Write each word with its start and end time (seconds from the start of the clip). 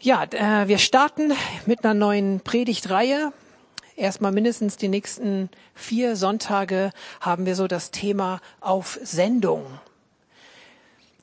Ja, 0.00 0.22
äh, 0.22 0.68
wir 0.68 0.78
starten 0.78 1.32
mit 1.66 1.84
einer 1.84 1.92
neuen 1.92 2.38
Predigtreihe. 2.38 3.32
Erstmal 3.96 4.30
mindestens 4.30 4.76
die 4.76 4.86
nächsten 4.86 5.50
vier 5.74 6.14
Sonntage 6.14 6.92
haben 7.20 7.46
wir 7.46 7.56
so 7.56 7.66
das 7.66 7.90
Thema 7.90 8.40
auf 8.60 9.00
Sendung. 9.02 9.66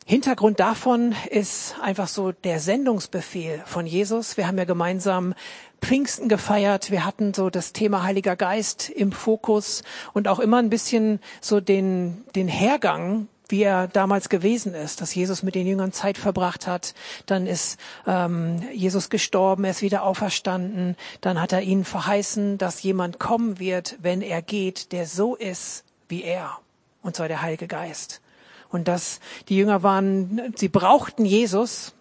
Hintergrund 0.05 0.59
davon 0.59 1.15
ist 1.29 1.75
einfach 1.81 2.09
so 2.09 2.33
der 2.33 2.59
Sendungsbefehl 2.59 3.63
von 3.65 3.87
Jesus. 3.87 4.35
Wir 4.35 4.45
haben 4.45 4.57
ja 4.57 4.65
gemeinsam 4.65 5.35
Pfingsten 5.81 6.27
gefeiert. 6.27 6.91
Wir 6.91 7.05
hatten 7.05 7.33
so 7.33 7.49
das 7.49 7.71
Thema 7.71 8.03
Heiliger 8.03 8.35
Geist 8.35 8.89
im 8.89 9.13
Fokus 9.13 9.83
und 10.11 10.27
auch 10.27 10.39
immer 10.39 10.57
ein 10.57 10.69
bisschen 10.69 11.21
so 11.39 11.61
den, 11.61 12.25
den 12.35 12.49
Hergang 12.49 13.29
wie 13.49 13.63
er 13.63 13.87
damals 13.87 14.29
gewesen 14.29 14.73
ist, 14.73 15.01
dass 15.01 15.13
Jesus 15.15 15.43
mit 15.43 15.55
den 15.55 15.67
Jüngern 15.67 15.91
Zeit 15.91 16.17
verbracht 16.17 16.67
hat. 16.67 16.93
Dann 17.25 17.47
ist 17.47 17.79
ähm, 18.07 18.61
Jesus 18.73 19.09
gestorben, 19.09 19.63
er 19.63 19.71
ist 19.71 19.81
wieder 19.81 20.03
auferstanden. 20.03 20.95
Dann 21.21 21.41
hat 21.41 21.51
er 21.51 21.61
ihnen 21.61 21.85
verheißen, 21.85 22.57
dass 22.57 22.83
jemand 22.83 23.19
kommen 23.19 23.59
wird, 23.59 23.97
wenn 24.01 24.21
er 24.21 24.41
geht, 24.41 24.91
der 24.91 25.05
so 25.05 25.35
ist 25.35 25.83
wie 26.09 26.23
er. 26.23 26.57
Und 27.01 27.15
zwar 27.15 27.27
der 27.27 27.41
Heilige 27.41 27.67
Geist. 27.67 28.21
Und 28.69 28.87
dass 28.87 29.19
die 29.47 29.57
Jünger 29.57 29.83
waren, 29.83 30.53
sie 30.55 30.69
brauchten 30.69 31.25
Jesus, 31.25 31.93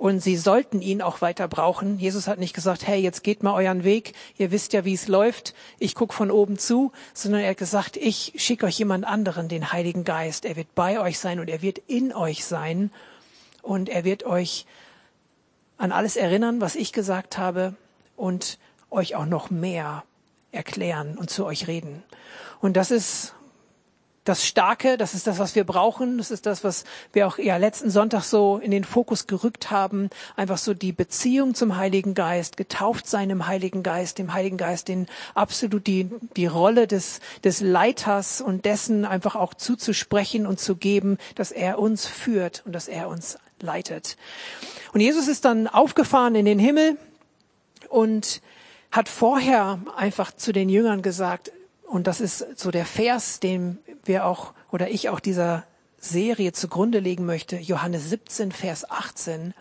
und 0.00 0.20
sie 0.20 0.38
sollten 0.38 0.80
ihn 0.80 1.02
auch 1.02 1.20
weiter 1.20 1.46
brauchen. 1.46 1.98
Jesus 1.98 2.26
hat 2.26 2.38
nicht 2.38 2.54
gesagt, 2.54 2.86
hey, 2.86 2.98
jetzt 2.98 3.22
geht 3.22 3.42
mal 3.42 3.52
euren 3.52 3.84
Weg, 3.84 4.14
ihr 4.38 4.50
wisst 4.50 4.72
ja, 4.72 4.86
wie 4.86 4.94
es 4.94 5.08
läuft, 5.08 5.54
ich 5.78 5.94
guck 5.94 6.14
von 6.14 6.30
oben 6.30 6.58
zu, 6.58 6.90
sondern 7.12 7.42
er 7.42 7.50
hat 7.50 7.58
gesagt, 7.58 7.98
ich 7.98 8.32
schicke 8.36 8.64
euch 8.64 8.78
jemand 8.78 9.04
anderen, 9.04 9.48
den 9.48 9.72
Heiligen 9.72 10.04
Geist. 10.04 10.46
Er 10.46 10.56
wird 10.56 10.74
bei 10.74 10.98
euch 10.98 11.18
sein 11.18 11.38
und 11.38 11.50
er 11.50 11.60
wird 11.60 11.82
in 11.86 12.14
euch 12.14 12.46
sein 12.46 12.90
und 13.60 13.90
er 13.90 14.04
wird 14.04 14.24
euch 14.24 14.64
an 15.76 15.92
alles 15.92 16.16
erinnern, 16.16 16.62
was 16.62 16.76
ich 16.76 16.94
gesagt 16.94 17.36
habe 17.36 17.74
und 18.16 18.58
euch 18.88 19.16
auch 19.16 19.26
noch 19.26 19.50
mehr 19.50 20.04
erklären 20.50 21.18
und 21.18 21.28
zu 21.28 21.44
euch 21.44 21.66
reden. 21.66 22.02
Und 22.62 22.78
das 22.78 22.90
ist 22.90 23.34
das 24.24 24.46
Starke, 24.46 24.98
das 24.98 25.14
ist 25.14 25.26
das, 25.26 25.38
was 25.38 25.54
wir 25.54 25.64
brauchen. 25.64 26.18
Das 26.18 26.30
ist 26.30 26.44
das, 26.44 26.62
was 26.62 26.84
wir 27.12 27.26
auch 27.26 27.38
ja 27.38 27.56
letzten 27.56 27.90
Sonntag 27.90 28.22
so 28.22 28.58
in 28.58 28.70
den 28.70 28.84
Fokus 28.84 29.26
gerückt 29.26 29.70
haben. 29.70 30.10
Einfach 30.36 30.58
so 30.58 30.74
die 30.74 30.92
Beziehung 30.92 31.54
zum 31.54 31.76
Heiligen 31.76 32.14
Geist, 32.14 32.58
getauft 32.58 33.06
sein 33.06 33.30
im 33.30 33.46
Heiligen 33.46 33.82
Geist, 33.82 34.18
dem 34.18 34.34
Heiligen 34.34 34.58
Geist 34.58 34.88
den 34.88 35.06
absolut 35.34 35.86
die, 35.86 36.10
die 36.36 36.46
Rolle 36.46 36.86
des, 36.86 37.20
des 37.44 37.60
Leiters 37.60 38.42
und 38.42 38.66
dessen 38.66 39.06
einfach 39.06 39.36
auch 39.36 39.54
zuzusprechen 39.54 40.46
und 40.46 40.60
zu 40.60 40.76
geben, 40.76 41.16
dass 41.34 41.50
er 41.50 41.78
uns 41.78 42.06
führt 42.06 42.62
und 42.66 42.72
dass 42.72 42.88
er 42.88 43.08
uns 43.08 43.38
leitet. 43.60 44.18
Und 44.92 45.00
Jesus 45.00 45.28
ist 45.28 45.46
dann 45.46 45.66
aufgefahren 45.66 46.34
in 46.34 46.44
den 46.44 46.58
Himmel 46.58 46.98
und 47.88 48.42
hat 48.90 49.08
vorher 49.08 49.78
einfach 49.96 50.32
zu 50.32 50.52
den 50.52 50.68
Jüngern 50.68 51.00
gesagt, 51.00 51.52
und 51.90 52.06
das 52.06 52.20
ist 52.20 52.58
so 52.58 52.70
der 52.70 52.86
Vers, 52.86 53.40
den 53.40 53.78
wir 54.04 54.24
auch 54.24 54.54
oder 54.70 54.90
ich 54.90 55.08
auch 55.08 55.18
dieser 55.18 55.64
Serie 55.98 56.52
zugrunde 56.52 57.00
legen 57.00 57.26
möchte. 57.26 57.56
Johannes 57.56 58.08
17, 58.08 58.52
Vers 58.52 58.88
18. 58.88 59.54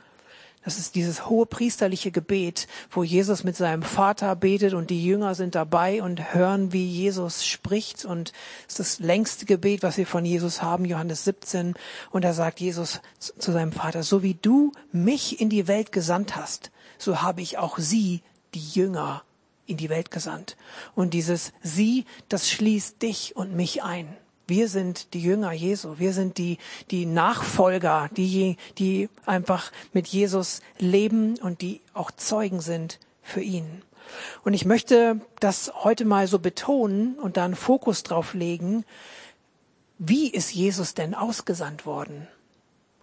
Das 0.64 0.78
ist 0.78 0.94
dieses 0.94 1.28
hohe 1.28 1.48
priesterliche 1.48 2.12
Gebet, 2.12 2.68
wo 2.92 3.04
Jesus 3.04 3.44
mit 3.44 3.56
seinem 3.56 3.82
Vater 3.82 4.36
betet 4.36 4.76
und 4.76 4.92
die 4.92 5.04
Jünger 5.04 5.34
sind 5.34 5.56
dabei 5.56 6.04
und 6.04 6.34
hören, 6.34 6.72
wie 6.72 6.86
Jesus 6.86 7.48
spricht. 7.48 8.06
Und 8.06 8.32
es 8.68 8.74
ist 8.74 8.80
das 8.80 9.00
längste 9.00 9.46
Gebet, 9.46 9.82
was 9.82 9.98
wir 9.98 10.06
von 10.06 10.24
Jesus 10.24 10.62
haben, 10.62 10.86
Johannes 10.86 11.24
17. 11.24 11.74
Und 12.12 12.24
da 12.24 12.34
sagt 12.34 12.60
Jesus 12.60 13.02
zu 13.18 13.52
seinem 13.52 13.72
Vater, 13.72 14.04
so 14.04 14.22
wie 14.22 14.36
du 14.36 14.72
mich 14.92 15.42
in 15.42 15.50
die 15.50 15.68
Welt 15.68 15.92
gesandt 15.92 16.36
hast, 16.36 16.70
so 17.00 17.24
habe 17.24 17.42
ich 17.42 17.58
auch 17.58 17.80
sie, 17.80 18.22
die 18.54 18.68
Jünger, 18.80 19.24
in 19.70 19.78
die 19.78 19.90
Welt 19.90 20.12
gesandt. 20.12 20.58
Und 20.96 21.14
dieses 21.14 21.54
Sie, 21.62 22.06
das 22.28 22.50
schließt 22.50 23.02
dich 23.02 23.36
und 23.36 23.56
mich 23.56 23.84
ein. 23.84 24.08
Wir 24.48 24.68
sind 24.68 25.14
die 25.14 25.22
Jünger 25.22 25.52
Jesu. 25.52 26.00
Wir 26.00 26.12
sind 26.12 26.40
die, 26.40 26.58
die 26.90 27.06
Nachfolger, 27.06 28.10
die, 28.18 28.58
die 28.80 29.10
einfach 29.28 29.72
mit 29.94 30.08
Jesus 30.08 30.62
leben 30.80 31.38
und 31.38 31.62
die 31.62 31.82
auch 31.94 32.10
Zeugen 32.10 32.60
sind 32.60 33.00
für 33.22 33.42
ihn. 33.42 33.84
Und 34.44 34.56
ich 34.56 34.66
möchte 34.66 35.22
das 35.40 35.72
heute 35.84 36.04
mal 36.04 36.28
so 36.28 36.40
betonen 36.40 37.20
und 37.20 37.38
da 37.38 37.46
einen 37.46 37.56
Fokus 37.56 38.02
drauf 38.02 38.34
legen. 38.34 38.86
Wie 40.00 40.30
ist 40.30 40.52
Jesus 40.52 40.96
denn 40.96 41.14
ausgesandt 41.14 41.86
worden? 41.86 42.28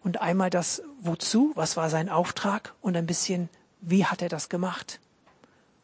Und 0.03 0.21
einmal 0.21 0.51
das 0.51 0.83
Wozu, 1.01 1.53
was 1.55 1.77
war 1.77 1.91
sein 1.91 2.09
Auftrag 2.09 2.75
und 2.81 2.97
ein 2.97 3.07
bisschen, 3.07 3.49
wie 3.81 4.05
hat 4.05 4.21
er 4.21 4.29
das 4.29 4.49
gemacht? 4.49 4.99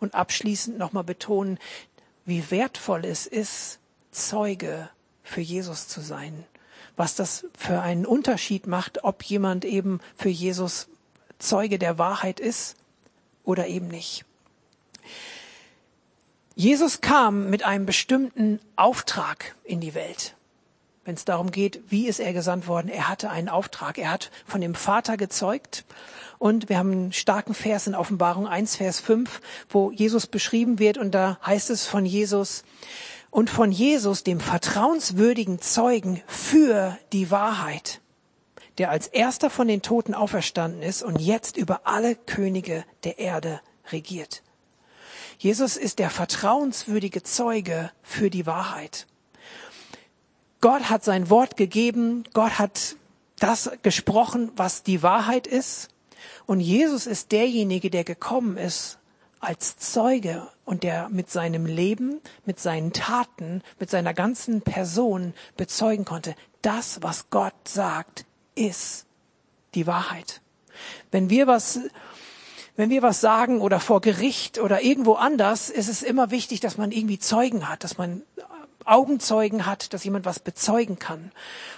Und 0.03 0.15
abschließend 0.15 0.79
nochmal 0.79 1.05
betonen, 1.05 1.59
wie 2.25 2.51
wertvoll 2.51 3.05
es 3.05 3.27
ist, 3.27 3.79
Zeuge 4.11 4.91
für 5.23 5.41
Jesus 5.41 5.89
zu 5.89 6.01
sein. 6.01 6.45
Was 6.97 7.15
das 7.15 7.47
für 7.57 7.81
einen 7.81 8.05
Unterschied 8.05 8.67
macht, 8.67 9.05
ob 9.05 9.23
jemand 9.23 9.65
eben 9.65 10.01
für 10.17 10.29
Jesus 10.29 10.89
Zeuge 11.39 11.79
der 11.79 11.99
Wahrheit 11.99 12.39
ist 12.39 12.77
oder 13.45 13.67
eben 13.67 13.89
nicht. 13.89 14.25
Jesus 16.55 17.01
kam 17.01 17.49
mit 17.49 17.65
einem 17.65 17.87
bestimmten 17.87 18.61
Auftrag 18.77 19.57
in 19.65 19.81
die 19.81 19.95
Welt. 19.95 20.34
Wenn 21.05 21.15
es 21.15 21.25
darum 21.25 21.51
geht, 21.51 21.83
wie 21.89 22.07
ist 22.07 22.21
er 22.21 22.33
gesandt 22.33 22.69
worden? 22.69 22.89
Er 22.89 23.09
hatte 23.09 23.31
einen 23.31 23.49
Auftrag. 23.49 23.99
Er 23.99 24.11
hat 24.11 24.31
von 24.47 24.61
dem 24.61 24.75
Vater 24.75 25.17
gezeugt 25.17 25.85
und 26.39 26.69
wir 26.69 26.79
haben 26.79 26.93
einen 26.93 27.13
starken 27.13 27.55
Vers 27.55 27.87
in 27.87 27.95
Offenbarung 27.95 28.47
1, 28.47 28.77
Vers 28.77 29.01
5, 29.01 29.41
wo 29.69 29.91
Jesus 29.91 30.27
beschrieben 30.27 30.79
wird. 30.79 30.99
Und 30.99 31.13
da 31.13 31.39
heißt 31.45 31.71
es 31.71 31.87
von 31.87 32.07
Jesus, 32.07 32.65
und 33.33 33.49
von 33.49 33.73
Jesus, 33.73 34.25
dem 34.25 34.41
vertrauenswürdigen 34.41 35.61
Zeugen 35.61 36.23
für 36.27 36.99
die 37.13 37.31
Wahrheit, 37.31 38.03
der 38.77 38.91
als 38.91 39.09
erster 39.09 39.49
von 39.49 39.67
den 39.67 39.81
Toten 39.81 40.15
auferstanden 40.15 40.83
ist 40.83 41.03
und 41.03 41.19
jetzt 41.19 41.57
über 41.57 41.81
alle 41.84 42.15
Könige 42.15 42.84
der 43.05 43.19
Erde 43.19 43.61
regiert. 43.91 44.43
Jesus 45.39 45.79
ist 45.79 45.99
der 45.99 46.11
vertrauenswürdige 46.11 47.23
Zeuge 47.23 47.91
für 48.03 48.29
die 48.29 48.47
Wahrheit. 48.47 49.07
Gott 50.62 50.89
hat 50.89 51.05
sein 51.05 51.28
Wort 51.28 51.56
gegeben, 51.56 52.23
Gott 52.33 52.59
hat 52.61 52.97
das 53.41 53.73
gesprochen, 53.83 54.53
was 54.55 54.84
die 54.84 55.03
Wahrheit 55.03 55.49
ist. 55.49 55.89
Und 56.47 56.61
Jesus 56.61 57.06
ist 57.06 57.33
derjenige, 57.33 57.91
der 57.91 58.05
gekommen 58.05 58.56
ist 58.56 58.99
als 59.41 59.77
Zeuge 59.77 60.47
und 60.65 60.84
der 60.84 61.09
mit 61.09 61.28
seinem 61.31 61.67
Leben, 61.67 62.21
mit 62.47 62.61
seinen 62.61 62.93
Taten, 62.93 63.62
mit 63.81 63.91
seiner 63.91 64.15
ganzen 64.15 64.62
Person 64.62 65.34
bezeugen 65.56 66.05
konnte, 66.05 66.37
das, 66.62 67.03
was 67.03 67.28
Gott 67.31 67.55
sagt, 67.67 68.25
ist 68.55 69.06
die 69.75 69.89
Wahrheit. 69.89 70.43
Wenn 71.11 71.28
wir 71.28 71.49
was, 71.49 71.81
wenn 72.77 72.89
wir 72.89 73.03
was 73.03 73.21
sagen 73.21 73.61
oder 73.61 73.81
vor 73.81 74.01
Gericht 74.01 74.61
oder 74.61 74.81
irgendwo 74.81 75.15
anders, 75.15 75.71
ist 75.71 75.89
es 75.89 76.05
immer 76.05 76.31
wichtig, 76.31 76.61
dass 76.61 76.78
man 76.78 76.93
irgendwie 76.93 77.19
Zeugen 77.19 77.69
hat, 77.69 77.83
dass 77.83 77.99
man 77.99 78.22
Augenzeugen 78.87 79.66
hat, 79.66 79.93
dass 79.93 80.04
jemand 80.04 80.25
was 80.25 80.41
bezeugen 80.41 80.98
kann. 80.98 81.32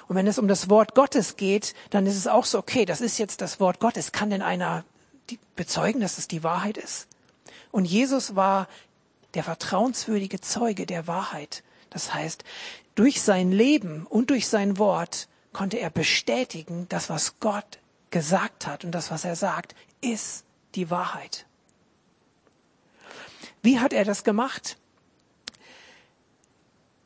Und 0.09 0.16
wenn 0.16 0.26
es 0.26 0.38
um 0.38 0.48
das 0.48 0.70
Wort 0.70 0.94
Gottes 0.94 1.37
geht, 1.37 1.75
dann 1.91 2.06
ist 2.06 2.16
es 2.16 2.26
auch 2.26 2.44
so, 2.44 2.59
okay, 2.59 2.84
das 2.84 3.00
ist 3.00 3.19
jetzt 3.19 3.41
das 3.41 3.60
Wort 3.60 3.81
Gottes. 3.81 4.12
Kann 4.12 4.31
denn 4.31 4.42
einer 4.42 4.84
bezeugen, 5.56 6.00
dass 6.00 6.19
es 6.19 6.28
die 6.28 6.43
Wahrheit 6.43 6.76
ist? 6.76 7.09
Und 7.70 7.84
Jesus 7.84 8.37
war 8.37 8.69
der 9.34 9.44
vertrauenswürdige 9.44 10.41
Zeuge 10.41 10.87
der 10.87 11.06
Wahrheit. 11.06 11.62
Das 11.91 12.14
heißt, 12.14 12.44
durch 12.94 13.22
sein 13.22 13.50
Leben 13.50 14.06
und 14.06 14.31
durch 14.31 14.48
sein 14.48 14.78
Wort 14.78 15.28
konnte 15.53 15.78
er 15.78 15.91
bestätigen, 15.91 16.88
dass 16.88 17.10
was 17.10 17.41
Gott 17.41 17.78
gesagt 18.10 18.66
hat 18.66 18.84
und 18.84 18.93
das, 18.93 19.10
was 19.10 19.25
er 19.25 19.37
sagt, 19.37 19.75
ist 20.00 20.44
die 20.75 20.91
Wahrheit. 20.91 21.47
Wie 23.62 23.81
hat 23.81 23.93
er 23.93 24.05
das 24.05 24.25
gemacht? 24.25 24.76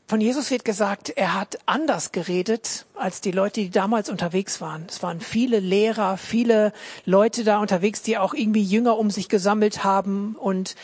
Von 0.08 0.22
Jesus 0.22 0.50
wird 0.50 0.64
gesagt, 0.64 1.10
er 1.10 1.34
hat 1.34 1.58
anders 1.66 2.12
geredet 2.12 2.86
als 2.94 3.20
die 3.20 3.30
Leute, 3.30 3.60
die 3.60 3.68
damals 3.68 4.08
unterwegs 4.08 4.58
waren. 4.58 4.86
Es 4.88 5.02
waren 5.02 5.20
viele 5.20 5.60
Lehrer, 5.60 6.16
viele 6.16 6.72
Leute 7.04 7.44
da 7.44 7.58
unterwegs, 7.58 8.00
die 8.00 8.16
auch 8.16 8.32
irgendwie 8.32 8.62
Jünger 8.62 8.96
um 8.96 9.10
sich 9.10 9.28
gesammelt 9.28 9.84
haben. 9.84 10.34
Und 10.34 10.76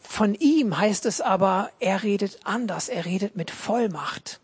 von 0.00 0.36
ihm 0.36 0.78
heißt 0.78 1.06
es 1.06 1.20
aber, 1.20 1.70
er 1.80 2.04
redet 2.04 2.38
anders, 2.44 2.88
er 2.88 3.04
redet 3.04 3.34
mit 3.34 3.50
Vollmacht. 3.50 4.38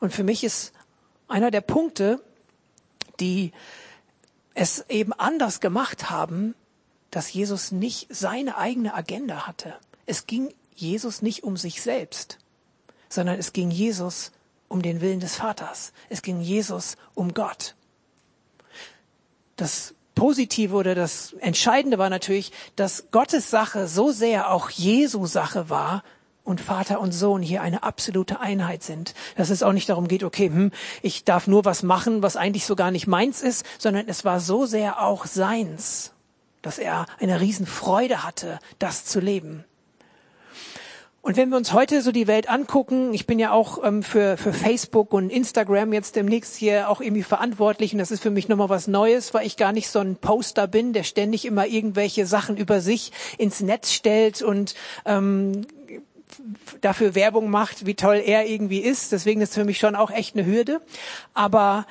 Und 0.00 0.14
für 0.14 0.24
mich 0.24 0.42
ist 0.42 0.72
einer 1.28 1.50
der 1.50 1.60
Punkte, 1.60 2.22
die 3.20 3.52
es 4.54 4.82
eben 4.88 5.12
anders 5.12 5.60
gemacht 5.60 6.08
haben, 6.08 6.54
dass 7.10 7.30
Jesus 7.30 7.70
nicht 7.70 8.06
seine 8.08 8.56
eigene 8.56 8.94
Agenda 8.94 9.46
hatte. 9.46 9.74
Es 10.06 10.26
ging 10.26 10.54
Jesus 10.74 11.20
nicht 11.20 11.44
um 11.44 11.58
sich 11.58 11.82
selbst 11.82 12.38
sondern 13.14 13.38
es 13.38 13.52
ging 13.52 13.70
Jesus 13.70 14.32
um 14.68 14.82
den 14.82 15.00
Willen 15.00 15.20
des 15.20 15.36
Vaters. 15.36 15.92
Es 16.08 16.22
ging 16.22 16.40
Jesus 16.40 16.96
um 17.14 17.32
Gott. 17.32 17.74
Das 19.56 19.94
Positive 20.14 20.74
oder 20.74 20.94
das 20.94 21.32
Entscheidende 21.34 21.98
war 21.98 22.10
natürlich, 22.10 22.52
dass 22.76 23.10
Gottes 23.10 23.50
Sache 23.50 23.88
so 23.88 24.10
sehr 24.10 24.50
auch 24.50 24.70
Jesu 24.70 25.26
Sache 25.26 25.70
war 25.70 26.02
und 26.44 26.60
Vater 26.60 27.00
und 27.00 27.12
Sohn 27.12 27.42
hier 27.42 27.62
eine 27.62 27.82
absolute 27.82 28.40
Einheit 28.40 28.82
sind. 28.82 29.14
Dass 29.36 29.50
es 29.50 29.62
auch 29.62 29.72
nicht 29.72 29.88
darum 29.88 30.08
geht, 30.08 30.24
okay, 30.24 30.48
hm, 30.48 30.72
ich 31.02 31.24
darf 31.24 31.46
nur 31.46 31.64
was 31.64 31.82
machen, 31.82 32.22
was 32.22 32.36
eigentlich 32.36 32.66
so 32.66 32.76
gar 32.76 32.90
nicht 32.90 33.06
meins 33.06 33.42
ist, 33.42 33.64
sondern 33.78 34.08
es 34.08 34.24
war 34.24 34.40
so 34.40 34.66
sehr 34.66 35.02
auch 35.02 35.26
seins, 35.26 36.12
dass 36.62 36.78
er 36.78 37.06
eine 37.18 37.40
Riesenfreude 37.40 38.22
hatte, 38.24 38.58
das 38.78 39.04
zu 39.04 39.20
leben. 39.20 39.64
Und 41.24 41.38
wenn 41.38 41.48
wir 41.48 41.56
uns 41.56 41.72
heute 41.72 42.02
so 42.02 42.12
die 42.12 42.26
Welt 42.26 42.50
angucken, 42.50 43.14
ich 43.14 43.26
bin 43.26 43.38
ja 43.38 43.50
auch 43.50 43.82
ähm, 43.82 44.02
für, 44.02 44.36
für 44.36 44.52
Facebook 44.52 45.14
und 45.14 45.30
Instagram 45.30 45.94
jetzt 45.94 46.16
demnächst 46.16 46.54
hier 46.54 46.90
auch 46.90 47.00
irgendwie 47.00 47.22
verantwortlich 47.22 47.94
und 47.94 47.98
das 47.98 48.10
ist 48.10 48.22
für 48.22 48.30
mich 48.30 48.48
nochmal 48.50 48.68
was 48.68 48.88
Neues, 48.88 49.32
weil 49.32 49.46
ich 49.46 49.56
gar 49.56 49.72
nicht 49.72 49.88
so 49.88 50.00
ein 50.00 50.16
Poster 50.16 50.66
bin, 50.66 50.92
der 50.92 51.02
ständig 51.02 51.46
immer 51.46 51.66
irgendwelche 51.66 52.26
Sachen 52.26 52.58
über 52.58 52.82
sich 52.82 53.10
ins 53.38 53.62
Netz 53.62 53.92
stellt 53.92 54.42
und 54.42 54.74
ähm, 55.06 55.66
dafür 56.82 57.14
Werbung 57.14 57.48
macht, 57.48 57.86
wie 57.86 57.94
toll 57.94 58.20
er 58.22 58.46
irgendwie 58.46 58.80
ist. 58.80 59.10
Deswegen 59.10 59.40
ist 59.40 59.48
es 59.48 59.54
für 59.54 59.64
mich 59.64 59.78
schon 59.78 59.96
auch 59.96 60.10
echt 60.10 60.36
eine 60.36 60.44
Hürde. 60.44 60.82
Aber 61.32 61.86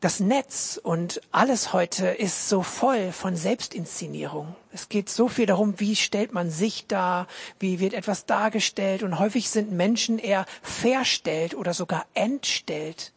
das 0.00 0.18
Netz 0.18 0.80
und 0.82 1.20
alles 1.30 1.74
heute 1.74 2.06
ist 2.06 2.48
so 2.48 2.62
voll 2.62 3.12
von 3.12 3.36
Selbstinszenierung. 3.36 4.56
Es 4.74 4.88
geht 4.88 5.08
so 5.08 5.28
viel 5.28 5.46
darum, 5.46 5.78
wie 5.78 5.94
stellt 5.94 6.34
man 6.34 6.50
sich 6.50 6.88
dar, 6.88 7.28
wie 7.60 7.78
wird 7.78 7.94
etwas 7.94 8.26
dargestellt 8.26 9.04
und 9.04 9.20
häufig 9.20 9.48
sind 9.48 9.70
Menschen 9.70 10.18
eher 10.18 10.46
verstellt 10.62 11.54
oder 11.54 11.72
sogar 11.72 12.06
entstellt 12.14 13.12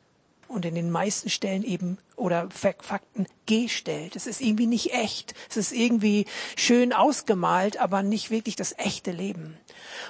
und 0.47 0.65
in 0.65 0.75
den 0.75 0.91
meisten 0.91 1.31
Stellen 1.31 1.63
eben 1.63 1.97
oder 2.15 2.47
Fakten 2.51 3.25
gestellt. 3.47 4.15
Es 4.15 4.27
ist 4.27 4.39
irgendwie 4.39 4.67
nicht 4.67 4.93
echt. 4.93 5.33
Es 5.49 5.57
ist 5.57 5.71
irgendwie 5.71 6.27
schön 6.55 6.93
ausgemalt, 6.93 7.77
aber 7.77 8.03
nicht 8.03 8.29
wirklich 8.29 8.55
das 8.55 8.77
echte 8.77 9.09
Leben. 9.09 9.57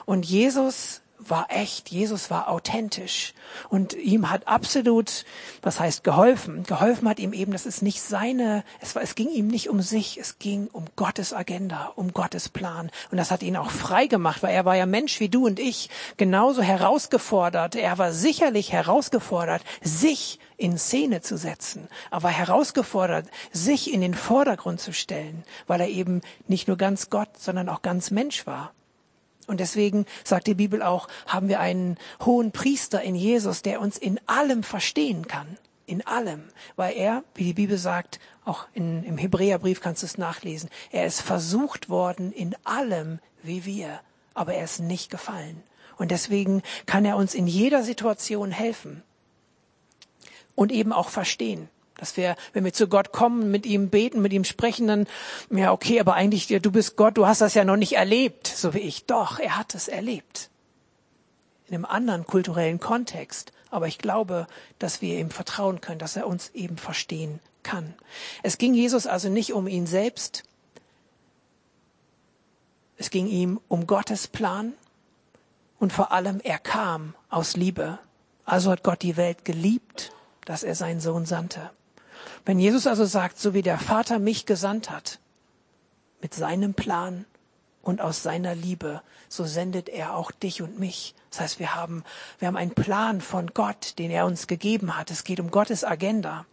Und 0.05 0.25
Jesus 0.25 1.01
war 1.19 1.47
echt, 1.49 1.89
Jesus 1.89 2.29
war 2.29 2.49
authentisch 2.49 3.33
und 3.69 3.93
ihm 3.93 4.29
hat 4.29 4.47
absolut, 4.47 5.25
was 5.61 5.79
heißt 5.79 6.03
geholfen? 6.03 6.63
Geholfen 6.63 7.09
hat 7.09 7.19
ihm 7.19 7.33
eben, 7.33 7.51
das 7.51 7.65
ist 7.65 7.81
nicht 7.81 8.01
seine, 8.01 8.63
es 8.81 8.95
war, 8.95 9.01
es 9.01 9.15
ging 9.15 9.29
ihm 9.29 9.47
nicht 9.47 9.69
um 9.69 9.81
sich, 9.81 10.17
es 10.17 10.39
ging 10.39 10.67
um 10.71 10.85
Gottes 10.95 11.33
Agenda, 11.33 11.91
um 11.95 12.13
Gottes 12.13 12.49
Plan 12.49 12.91
und 13.11 13.17
das 13.17 13.31
hat 13.31 13.43
ihn 13.43 13.57
auch 13.57 13.71
frei 13.71 14.07
gemacht, 14.07 14.43
weil 14.43 14.53
er 14.53 14.65
war 14.65 14.75
ja 14.75 14.85
Mensch 14.85 15.19
wie 15.19 15.29
du 15.29 15.45
und 15.45 15.59
ich, 15.59 15.89
genauso 16.17 16.61
herausgefordert, 16.61 17.75
er 17.75 17.97
war 17.97 18.11
sicherlich 18.11 18.71
herausgefordert, 18.71 19.63
sich 19.81 20.39
in 20.57 20.77
Szene 20.77 21.21
zu 21.21 21.37
setzen, 21.37 21.87
aber 22.09 22.29
herausgefordert, 22.29 23.27
sich 23.51 23.93
in 23.93 24.01
den 24.01 24.13
Vordergrund 24.13 24.81
zu 24.81 24.91
stellen, 24.91 25.43
weil 25.67 25.81
er 25.81 25.87
eben 25.87 26.21
nicht 26.47 26.67
nur 26.67 26.77
ganz 26.77 27.09
Gott, 27.09 27.29
sondern 27.37 27.69
auch 27.69 27.81
ganz 27.81 28.11
Mensch 28.11 28.45
war. 28.47 28.73
Und 29.47 29.59
deswegen 29.59 30.05
sagt 30.23 30.47
die 30.47 30.53
Bibel 30.53 30.83
auch, 30.83 31.07
haben 31.25 31.47
wir 31.47 31.59
einen 31.59 31.97
hohen 32.23 32.51
Priester 32.51 33.01
in 33.01 33.15
Jesus, 33.15 33.61
der 33.61 33.81
uns 33.81 33.97
in 33.97 34.19
allem 34.27 34.61
verstehen 34.61 35.27
kann. 35.27 35.57
In 35.85 36.05
allem. 36.05 36.43
Weil 36.75 36.95
er, 36.97 37.23
wie 37.33 37.45
die 37.45 37.53
Bibel 37.53 37.77
sagt, 37.77 38.19
auch 38.43 38.67
in, 38.73 39.03
im 39.03 39.17
Hebräerbrief 39.17 39.81
kannst 39.81 40.03
du 40.03 40.05
es 40.05 40.17
nachlesen, 40.17 40.69
er 40.91 41.05
ist 41.05 41.21
versucht 41.21 41.89
worden 41.89 42.31
in 42.31 42.55
allem 42.65 43.19
wie 43.41 43.65
wir, 43.65 44.01
aber 44.33 44.53
er 44.53 44.65
ist 44.65 44.79
nicht 44.79 45.09
gefallen. 45.09 45.63
Und 45.97 46.11
deswegen 46.11 46.61
kann 46.85 47.05
er 47.05 47.15
uns 47.15 47.33
in 47.33 47.47
jeder 47.47 47.83
Situation 47.83 48.51
helfen 48.51 49.01
und 50.55 50.71
eben 50.71 50.91
auch 50.91 51.09
verstehen. 51.09 51.69
Dass 51.97 52.15
wir, 52.15 52.35
wenn 52.53 52.63
wir 52.63 52.73
zu 52.73 52.87
Gott 52.87 53.11
kommen, 53.11 53.49
mit 53.49 53.65
ihm 53.65 53.89
beten, 53.89 54.21
mit 54.21 54.33
ihm 54.33 54.43
sprechen, 54.43 54.87
dann, 54.87 55.07
ja, 55.49 55.71
okay, 55.71 55.99
aber 55.99 56.13
eigentlich, 56.13 56.47
du 56.47 56.71
bist 56.71 56.95
Gott, 56.95 57.17
du 57.17 57.25
hast 57.25 57.41
das 57.41 57.55
ja 57.55 57.63
noch 57.63 57.75
nicht 57.75 57.93
erlebt, 57.93 58.47
so 58.47 58.73
wie 58.73 58.79
ich. 58.79 59.05
Doch, 59.05 59.39
er 59.39 59.57
hat 59.57 59.73
es 59.73 59.87
erlebt. 59.87 60.49
In 61.67 61.75
einem 61.75 61.85
anderen 61.85 62.25
kulturellen 62.25 62.79
Kontext. 62.79 63.51
Aber 63.69 63.87
ich 63.87 63.97
glaube, 63.97 64.47
dass 64.79 65.01
wir 65.01 65.19
ihm 65.19 65.31
vertrauen 65.31 65.81
können, 65.81 65.99
dass 65.99 66.15
er 66.15 66.27
uns 66.27 66.51
eben 66.53 66.77
verstehen 66.77 67.39
kann. 67.63 67.95
Es 68.43 68.57
ging 68.57 68.73
Jesus 68.73 69.07
also 69.07 69.29
nicht 69.29 69.53
um 69.53 69.67
ihn 69.67 69.87
selbst. 69.87 70.43
Es 72.97 73.09
ging 73.09 73.27
ihm 73.27 73.59
um 73.67 73.87
Gottes 73.87 74.27
Plan. 74.27 74.73
Und 75.79 75.93
vor 75.93 76.11
allem, 76.11 76.39
er 76.43 76.59
kam 76.59 77.13
aus 77.29 77.55
Liebe. 77.55 77.99
Also 78.45 78.71
hat 78.71 78.83
Gott 78.83 79.01
die 79.01 79.17
Welt 79.17 79.45
geliebt, 79.45 80.13
dass 80.45 80.63
er 80.63 80.75
seinen 80.75 81.01
Sohn 81.01 81.25
sandte. 81.25 81.71
Wenn 82.45 82.59
Jesus 82.59 82.87
also 82.87 83.05
sagt, 83.05 83.39
so 83.39 83.53
wie 83.53 83.61
der 83.61 83.79
Vater 83.79 84.19
mich 84.19 84.45
gesandt 84.45 84.89
hat, 84.89 85.19
mit 86.21 86.33
seinem 86.33 86.73
Plan 86.73 87.25
und 87.81 88.01
aus 88.01 88.23
seiner 88.23 88.55
Liebe, 88.55 89.01
so 89.29 89.45
sendet 89.45 89.89
er 89.89 90.15
auch 90.15 90.31
dich 90.31 90.61
und 90.61 90.79
mich. 90.79 91.15
Das 91.29 91.41
heißt, 91.41 91.59
wir 91.59 91.75
haben, 91.75 92.03
wir 92.39 92.47
haben 92.47 92.57
einen 92.57 92.73
Plan 92.73 93.21
von 93.21 93.47
Gott, 93.53 93.97
den 93.99 94.11
er 94.11 94.25
uns 94.25 94.47
gegeben 94.47 94.97
hat. 94.97 95.11
Es 95.11 95.23
geht 95.23 95.39
um 95.39 95.51
Gottes 95.51 95.83
Agenda. 95.83 96.45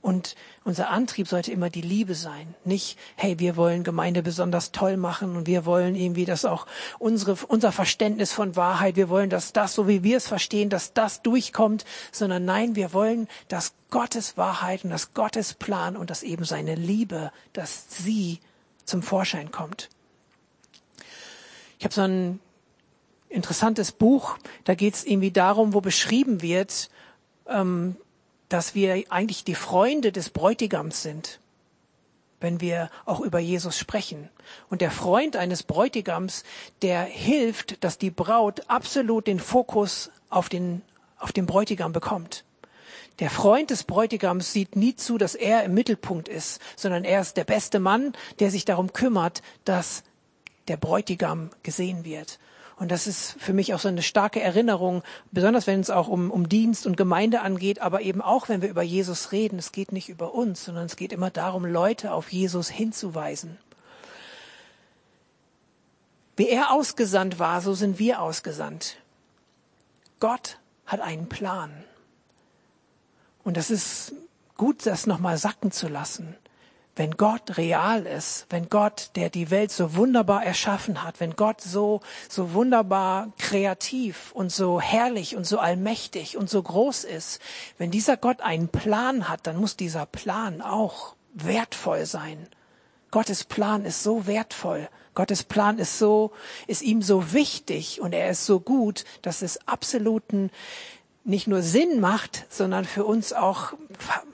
Und 0.00 0.36
unser 0.64 0.90
Antrieb 0.90 1.26
sollte 1.26 1.50
immer 1.50 1.70
die 1.70 1.80
Liebe 1.80 2.14
sein. 2.14 2.54
Nicht, 2.64 2.96
hey, 3.16 3.38
wir 3.40 3.56
wollen 3.56 3.82
Gemeinde 3.82 4.22
besonders 4.22 4.70
toll 4.70 4.96
machen 4.96 5.36
und 5.36 5.46
wir 5.48 5.66
wollen 5.66 5.96
irgendwie, 5.96 6.24
dass 6.24 6.44
auch 6.44 6.66
unsere, 7.00 7.36
unser 7.48 7.72
Verständnis 7.72 8.32
von 8.32 8.54
Wahrheit, 8.54 8.94
wir 8.94 9.08
wollen, 9.08 9.28
dass 9.28 9.52
das, 9.52 9.74
so 9.74 9.88
wie 9.88 10.04
wir 10.04 10.16
es 10.16 10.28
verstehen, 10.28 10.70
dass 10.70 10.92
das 10.92 11.22
durchkommt, 11.22 11.84
sondern 12.12 12.44
nein, 12.44 12.76
wir 12.76 12.92
wollen, 12.92 13.28
dass 13.48 13.74
Gottes 13.90 14.36
Wahrheit 14.36 14.84
und 14.84 14.90
dass 14.90 15.14
Gottes 15.14 15.54
Plan 15.54 15.96
und 15.96 16.10
dass 16.10 16.22
eben 16.22 16.44
seine 16.44 16.76
Liebe, 16.76 17.32
dass 17.52 17.86
sie 17.88 18.38
zum 18.84 19.02
Vorschein 19.02 19.50
kommt. 19.50 19.90
Ich 21.78 21.84
habe 21.84 21.94
so 21.94 22.02
ein 22.02 22.40
interessantes 23.28 23.92
Buch, 23.92 24.38
da 24.64 24.74
geht 24.74 24.94
es 24.94 25.04
irgendwie 25.04 25.30
darum, 25.30 25.74
wo 25.74 25.80
beschrieben 25.80 26.40
wird, 26.40 26.88
ähm, 27.48 27.96
dass 28.48 28.74
wir 28.74 29.04
eigentlich 29.10 29.44
die 29.44 29.54
Freunde 29.54 30.12
des 30.12 30.30
Bräutigams 30.30 31.02
sind, 31.02 31.40
wenn 32.40 32.60
wir 32.60 32.90
auch 33.04 33.20
über 33.20 33.38
Jesus 33.38 33.76
sprechen. 33.76 34.28
Und 34.70 34.80
der 34.80 34.90
Freund 34.90 35.36
eines 35.36 35.62
Bräutigams, 35.62 36.44
der 36.82 37.02
hilft, 37.02 37.82
dass 37.84 37.98
die 37.98 38.10
Braut 38.10 38.68
absolut 38.68 39.26
den 39.26 39.40
Fokus 39.40 40.10
auf 40.30 40.48
den, 40.48 40.82
auf 41.18 41.32
den 41.32 41.46
Bräutigam 41.46 41.92
bekommt. 41.92 42.44
Der 43.18 43.30
Freund 43.30 43.70
des 43.70 43.82
Bräutigams 43.82 44.52
sieht 44.52 44.76
nie 44.76 44.94
zu, 44.94 45.18
dass 45.18 45.34
er 45.34 45.64
im 45.64 45.74
Mittelpunkt 45.74 46.28
ist, 46.28 46.60
sondern 46.76 47.02
er 47.02 47.20
ist 47.20 47.36
der 47.36 47.44
beste 47.44 47.80
Mann, 47.80 48.12
der 48.38 48.52
sich 48.52 48.64
darum 48.64 48.92
kümmert, 48.92 49.42
dass 49.64 50.04
der 50.68 50.76
Bräutigam 50.76 51.50
gesehen 51.64 52.04
wird. 52.04 52.38
Und 52.78 52.92
das 52.92 53.08
ist 53.08 53.34
für 53.38 53.52
mich 53.52 53.74
auch 53.74 53.80
so 53.80 53.88
eine 53.88 54.02
starke 54.02 54.40
Erinnerung, 54.40 55.02
besonders 55.32 55.66
wenn 55.66 55.80
es 55.80 55.90
auch 55.90 56.06
um, 56.06 56.30
um 56.30 56.48
Dienst 56.48 56.86
und 56.86 56.96
Gemeinde 56.96 57.40
angeht, 57.40 57.80
aber 57.80 58.02
eben 58.02 58.22
auch, 58.22 58.48
wenn 58.48 58.62
wir 58.62 58.68
über 58.68 58.82
Jesus 58.82 59.32
reden. 59.32 59.58
Es 59.58 59.72
geht 59.72 59.90
nicht 59.90 60.08
über 60.08 60.32
uns, 60.32 60.64
sondern 60.64 60.86
es 60.86 60.94
geht 60.94 61.12
immer 61.12 61.30
darum, 61.30 61.64
Leute 61.64 62.12
auf 62.12 62.32
Jesus 62.32 62.68
hinzuweisen. 62.68 63.58
Wie 66.36 66.48
er 66.48 66.70
ausgesandt 66.70 67.40
war, 67.40 67.60
so 67.60 67.74
sind 67.74 67.98
wir 67.98 68.22
ausgesandt. 68.22 68.98
Gott 70.20 70.58
hat 70.86 71.00
einen 71.00 71.28
Plan. 71.28 71.72
Und 73.42 73.56
das 73.56 73.70
ist 73.70 74.12
gut, 74.56 74.86
das 74.86 75.08
nochmal 75.08 75.36
sacken 75.36 75.72
zu 75.72 75.88
lassen 75.88 76.36
wenn 76.98 77.12
Gott 77.12 77.56
real 77.56 78.06
ist, 78.06 78.46
wenn 78.50 78.68
Gott, 78.68 79.10
der 79.14 79.30
die 79.30 79.50
Welt 79.50 79.70
so 79.70 79.94
wunderbar 79.94 80.44
erschaffen 80.44 81.04
hat, 81.04 81.20
wenn 81.20 81.36
Gott 81.36 81.60
so, 81.60 82.00
so 82.28 82.52
wunderbar 82.54 83.32
kreativ 83.38 84.32
und 84.32 84.50
so 84.50 84.80
herrlich 84.80 85.36
und 85.36 85.46
so 85.46 85.60
allmächtig 85.60 86.36
und 86.36 86.50
so 86.50 86.60
groß 86.60 87.04
ist, 87.04 87.40
wenn 87.78 87.92
dieser 87.92 88.16
Gott 88.16 88.40
einen 88.40 88.68
Plan 88.68 89.28
hat, 89.28 89.46
dann 89.46 89.58
muss 89.58 89.76
dieser 89.76 90.06
Plan 90.06 90.60
auch 90.60 91.14
wertvoll 91.34 92.04
sein. 92.04 92.48
Gottes 93.12 93.44
Plan 93.44 93.84
ist 93.84 94.02
so 94.02 94.26
wertvoll. 94.26 94.88
Gottes 95.14 95.44
Plan 95.44 95.78
ist 95.78 95.98
so, 95.98 96.32
ist 96.66 96.82
ihm 96.82 97.00
so 97.00 97.32
wichtig 97.32 98.00
und 98.00 98.12
er 98.12 98.28
ist 98.30 98.44
so 98.44 98.58
gut, 98.58 99.04
dass 99.22 99.42
es 99.42 99.68
absoluten 99.68 100.50
nicht 101.24 101.46
nur 101.46 101.62
Sinn 101.62 102.00
macht, 102.00 102.46
sondern 102.48 102.84
für 102.84 103.04
uns 103.04 103.32
auch 103.32 103.74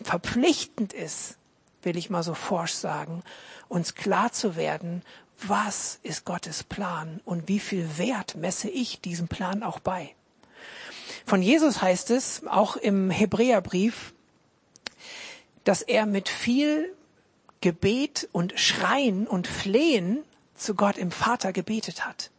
verpflichtend 0.02 0.92
ist, 0.92 1.37
will 1.84 1.96
ich 1.96 2.10
mal 2.10 2.22
so 2.22 2.34
forsch 2.34 2.72
sagen, 2.72 3.22
uns 3.68 3.94
klar 3.94 4.32
zu 4.32 4.56
werden, 4.56 5.02
was 5.42 5.98
ist 6.02 6.24
Gottes 6.24 6.62
Plan 6.62 7.20
und 7.24 7.48
wie 7.48 7.58
viel 7.58 7.98
Wert 7.98 8.36
messe 8.36 8.68
ich 8.68 9.00
diesem 9.00 9.28
Plan 9.28 9.62
auch 9.62 9.78
bei. 9.78 10.14
Von 11.26 11.42
Jesus 11.42 11.82
heißt 11.82 12.10
es, 12.10 12.46
auch 12.46 12.76
im 12.76 13.10
Hebräerbrief, 13.10 14.12
dass 15.64 15.82
er 15.82 16.06
mit 16.06 16.28
viel 16.28 16.92
Gebet 17.60 18.28
und 18.32 18.58
Schreien 18.60 19.26
und 19.26 19.46
Flehen 19.46 20.22
zu 20.54 20.74
Gott 20.74 20.98
im 20.98 21.10
Vater 21.10 21.52
gebetet 21.52 22.06
hat. 22.06 22.30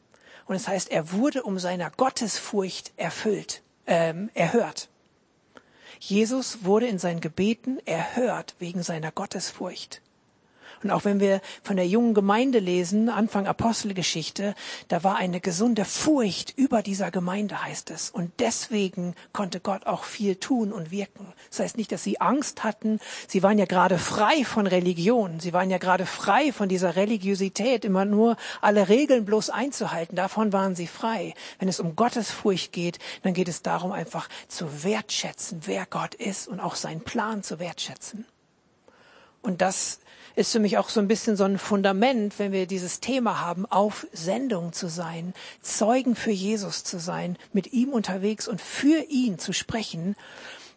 Und 0.45 0.55
es 0.55 0.63
das 0.63 0.71
heißt, 0.71 0.91
er 0.91 1.11
wurde 1.11 1.43
um 1.43 1.57
seiner 1.57 1.89
Gottesfurcht 1.89 2.93
erfüllt, 2.97 3.63
ähm, 3.87 4.29
erhört. 4.35 4.89
Jesus 6.07 6.59
wurde 6.63 6.85
in 6.85 6.99
seinen 6.99 7.19
Gebeten 7.19 7.79
erhört 7.87 8.53
wegen 8.59 8.83
seiner 8.83 9.11
Gottesfurcht. 9.11 10.01
Und 10.85 10.91
auch 10.91 11.03
wenn 11.03 11.19
wir 11.19 11.41
von 11.63 11.77
der 11.77 11.87
jungen 11.87 12.13
Gemeinde 12.13 12.59
lesen, 12.59 13.09
Anfang 13.09 13.47
Apostelgeschichte, 13.47 14.53
da 14.87 15.03
war 15.03 15.15
eine 15.15 15.39
gesunde 15.39 15.83
Furcht 15.83 16.53
über 16.55 16.83
dieser 16.83 17.09
Gemeinde, 17.09 17.63
heißt 17.63 17.89
es. 17.89 18.11
Und 18.11 18.31
deswegen 18.37 19.15
konnte 19.33 19.59
Gott 19.59 19.87
auch 19.87 20.03
viel 20.03 20.35
tun 20.35 20.71
und 20.71 20.91
wirken. 20.91 21.33
Das 21.49 21.61
heißt 21.61 21.77
nicht, 21.77 21.91
dass 21.91 22.03
sie 22.03 22.21
Angst 22.21 22.63
hatten. 22.63 22.99
Sie 23.27 23.41
waren 23.41 23.57
ja 23.57 23.65
gerade 23.65 23.97
frei 23.97 24.45
von 24.45 24.67
Religion. 24.67 25.39
Sie 25.39 25.53
waren 25.53 25.71
ja 25.71 25.79
gerade 25.79 26.05
frei 26.05 26.51
von 26.51 26.69
dieser 26.69 26.95
Religiosität, 26.95 27.83
immer 27.83 28.05
nur 28.05 28.37
alle 28.61 28.87
Regeln 28.87 29.25
bloß 29.25 29.49
einzuhalten. 29.49 30.15
Davon 30.15 30.53
waren 30.53 30.75
sie 30.75 30.85
frei. 30.85 31.33
Wenn 31.57 31.67
es 31.67 31.79
um 31.79 31.95
Gottesfurcht 31.95 32.71
geht, 32.71 32.99
dann 33.23 33.33
geht 33.33 33.47
es 33.47 33.63
darum, 33.63 33.91
einfach 33.91 34.29
zu 34.49 34.83
wertschätzen, 34.83 35.61
wer 35.65 35.87
Gott 35.87 36.13
ist 36.13 36.47
und 36.47 36.59
auch 36.59 36.75
seinen 36.75 37.01
Plan 37.01 37.41
zu 37.41 37.57
wertschätzen. 37.57 38.27
Und 39.41 39.61
das 39.61 39.99
ist 40.35 40.51
für 40.51 40.59
mich 40.59 40.77
auch 40.77 40.89
so 40.89 40.99
ein 40.99 41.07
bisschen 41.07 41.37
so 41.37 41.43
ein 41.43 41.57
Fundament, 41.57 42.39
wenn 42.39 42.51
wir 42.51 42.67
dieses 42.67 42.99
Thema 42.99 43.41
haben, 43.41 43.65
auf 43.65 44.07
Sendung 44.11 44.73
zu 44.73 44.87
sein, 44.87 45.33
Zeugen 45.61 46.15
für 46.15 46.31
Jesus 46.31 46.83
zu 46.83 46.99
sein, 46.99 47.37
mit 47.53 47.73
ihm 47.73 47.89
unterwegs 47.89 48.47
und 48.47 48.61
für 48.61 49.03
ihn 49.09 49.39
zu 49.39 49.53
sprechen, 49.53 50.15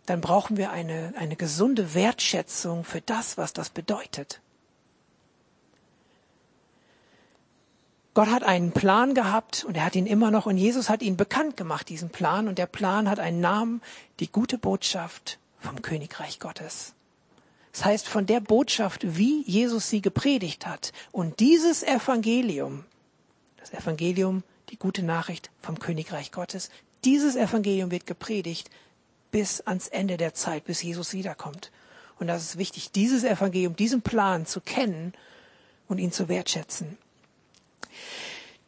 dann 0.07 0.21
brauchen 0.21 0.57
wir 0.57 0.71
eine, 0.71 1.12
eine 1.17 1.37
gesunde 1.37 1.95
Wertschätzung 1.95 2.85
für 2.85 3.00
das, 3.00 3.37
was 3.37 3.53
das 3.53 3.71
bedeutet. 3.71 4.41
Gott 8.15 8.31
hat 8.31 8.43
einen 8.43 8.73
Plan 8.73 9.15
gehabt 9.15 9.65
und 9.65 9.77
er 9.77 9.85
hat 9.85 9.95
ihn 9.95 10.07
immer 10.07 10.33
noch 10.33 10.47
und 10.47 10.57
Jesus 10.57 10.88
hat 10.88 11.03
ihn 11.03 11.17
bekannt 11.17 11.57
gemacht, 11.57 11.88
diesen 11.88 12.11
Plan. 12.11 12.49
Und 12.49 12.59
der 12.59 12.67
Plan 12.67 13.09
hat 13.09 13.21
einen 13.21 13.41
Namen, 13.41 13.81
die 14.19 14.33
gute 14.33 14.59
Botschaft 14.59 15.38
vom 15.61 15.83
Königreich 15.83 16.41
Gottes. 16.41 16.95
Das 17.78 17.85
heißt, 17.85 18.08
von 18.08 18.26
der 18.26 18.40
Botschaft, 18.40 19.02
wie 19.16 19.44
Jesus 19.44 19.88
sie 19.88 20.02
gepredigt 20.02 20.66
hat. 20.66 20.92
Und 21.12 21.38
dieses 21.38 21.85
Evangelium, 21.85 22.85
das 23.56 23.73
Evangelium, 23.73 24.42
die 24.70 24.76
gute 24.76 25.04
Nachricht 25.04 25.50
vom 25.62 25.78
Königreich 25.78 26.32
Gottes, 26.32 26.70
dieses 27.04 27.37
Evangelium 27.37 27.92
wird 27.92 28.04
gepredigt 28.04 28.68
bis 29.30 29.61
ans 29.61 29.87
Ende 29.87 30.16
der 30.16 30.35
Zeit, 30.35 30.64
bis 30.64 30.82
Jesus 30.82 31.12
wiederkommt. 31.12 31.70
Und 32.18 32.26
das 32.26 32.42
ist 32.42 32.58
wichtig, 32.58 32.90
dieses 32.90 33.23
Evangelium, 33.23 33.76
diesen 33.76 34.02
Plan 34.02 34.44
zu 34.44 34.61
kennen 34.61 35.12
und 35.87 35.99
ihn 35.99 36.11
zu 36.11 36.28
wertschätzen. 36.28 36.99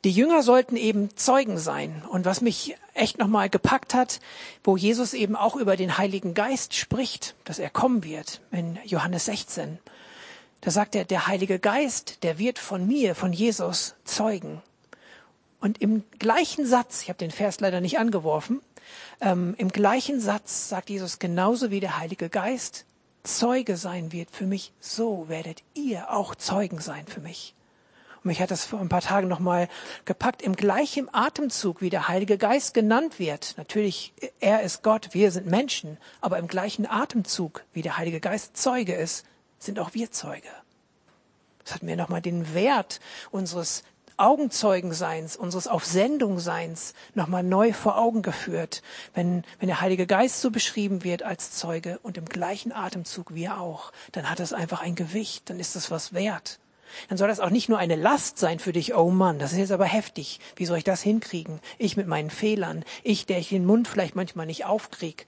Die 0.04 0.12
Jünger 0.12 0.42
sollten 0.42 0.76
eben 0.76 1.14
Zeugen 1.16 1.58
sein. 1.58 2.02
Und 2.08 2.24
was 2.24 2.40
mich 2.40 2.76
echt 2.94 3.18
nochmal 3.18 3.50
gepackt 3.50 3.92
hat, 3.92 4.20
wo 4.64 4.76
Jesus 4.76 5.12
eben 5.12 5.36
auch 5.36 5.56
über 5.56 5.76
den 5.76 5.98
Heiligen 5.98 6.32
Geist 6.32 6.74
spricht, 6.74 7.34
dass 7.44 7.58
er 7.58 7.70
kommen 7.70 8.02
wird, 8.02 8.40
in 8.50 8.78
Johannes 8.84 9.26
16. 9.26 9.78
Da 10.62 10.70
sagt 10.70 10.94
er, 10.94 11.04
der 11.04 11.26
Heilige 11.26 11.58
Geist, 11.58 12.22
der 12.22 12.38
wird 12.38 12.58
von 12.58 12.86
mir, 12.86 13.14
von 13.14 13.32
Jesus, 13.32 13.94
zeugen. 14.04 14.62
Und 15.60 15.82
im 15.82 16.04
gleichen 16.18 16.66
Satz, 16.66 17.02
ich 17.02 17.08
habe 17.10 17.18
den 17.18 17.30
Vers 17.30 17.60
leider 17.60 17.80
nicht 17.82 17.98
angeworfen, 17.98 18.60
ähm, 19.20 19.54
im 19.58 19.68
gleichen 19.68 20.20
Satz 20.20 20.68
sagt 20.68 20.88
Jesus, 20.90 21.18
genauso 21.18 21.70
wie 21.70 21.80
der 21.80 21.98
Heilige 21.98 22.30
Geist 22.30 22.86
Zeuge 23.22 23.76
sein 23.76 24.12
wird 24.12 24.30
für 24.30 24.46
mich, 24.46 24.72
so 24.80 25.28
werdet 25.28 25.62
ihr 25.74 26.10
auch 26.10 26.34
Zeugen 26.34 26.80
sein 26.80 27.06
für 27.06 27.20
mich. 27.20 27.54
Und 28.22 28.28
mich 28.28 28.42
hat 28.42 28.50
das 28.50 28.66
vor 28.66 28.80
ein 28.80 28.90
paar 28.90 29.00
Tagen 29.00 29.28
nochmal 29.28 29.68
gepackt. 30.04 30.42
Im 30.42 30.54
gleichen 30.54 31.08
Atemzug, 31.12 31.80
wie 31.80 31.88
der 31.88 32.08
Heilige 32.08 32.36
Geist 32.36 32.74
genannt 32.74 33.18
wird. 33.18 33.54
Natürlich, 33.56 34.12
er 34.40 34.60
ist 34.60 34.82
Gott, 34.82 35.10
wir 35.12 35.30
sind 35.30 35.46
Menschen. 35.46 35.96
Aber 36.20 36.38
im 36.38 36.46
gleichen 36.46 36.86
Atemzug, 36.86 37.64
wie 37.72 37.80
der 37.80 37.96
Heilige 37.96 38.20
Geist 38.20 38.58
Zeuge 38.58 38.94
ist, 38.94 39.24
sind 39.58 39.78
auch 39.78 39.94
wir 39.94 40.10
Zeuge. 40.10 40.48
Das 41.64 41.74
hat 41.74 41.82
mir 41.82 41.96
nochmal 41.96 42.20
den 42.20 42.52
Wert 42.52 43.00
unseres 43.30 43.84
Augenzeugenseins, 44.18 45.34
unseres 45.34 45.66
Auf 45.66 45.86
Sendung 45.86 46.40
Seins 46.40 46.92
nochmal 47.14 47.42
neu 47.42 47.72
vor 47.72 47.96
Augen 47.96 48.20
geführt. 48.20 48.82
Wenn, 49.14 49.44
wenn 49.58 49.68
der 49.68 49.80
Heilige 49.80 50.06
Geist 50.06 50.42
so 50.42 50.50
beschrieben 50.50 51.04
wird 51.04 51.22
als 51.22 51.52
Zeuge 51.52 51.98
und 52.02 52.18
im 52.18 52.26
gleichen 52.26 52.72
Atemzug 52.72 53.34
wir 53.34 53.58
auch, 53.58 53.92
dann 54.12 54.28
hat 54.28 54.38
das 54.38 54.52
einfach 54.52 54.82
ein 54.82 54.94
Gewicht, 54.94 55.48
dann 55.48 55.58
ist 55.58 55.74
das 55.74 55.90
was 55.90 56.12
wert 56.12 56.59
dann 57.08 57.18
soll 57.18 57.28
das 57.28 57.40
auch 57.40 57.50
nicht 57.50 57.68
nur 57.68 57.78
eine 57.78 57.96
Last 57.96 58.38
sein 58.38 58.58
für 58.58 58.72
dich, 58.72 58.94
oh 58.94 59.10
Mann, 59.10 59.38
das 59.38 59.52
ist 59.52 59.58
jetzt 59.58 59.72
aber 59.72 59.84
heftig. 59.84 60.40
Wie 60.56 60.66
soll 60.66 60.78
ich 60.78 60.84
das 60.84 61.02
hinkriegen? 61.02 61.60
Ich 61.78 61.96
mit 61.96 62.06
meinen 62.06 62.30
Fehlern, 62.30 62.84
ich, 63.02 63.26
der 63.26 63.38
ich 63.38 63.48
den 63.48 63.66
Mund 63.66 63.88
vielleicht 63.88 64.16
manchmal 64.16 64.46
nicht 64.46 64.64
aufkrieg. 64.64 65.26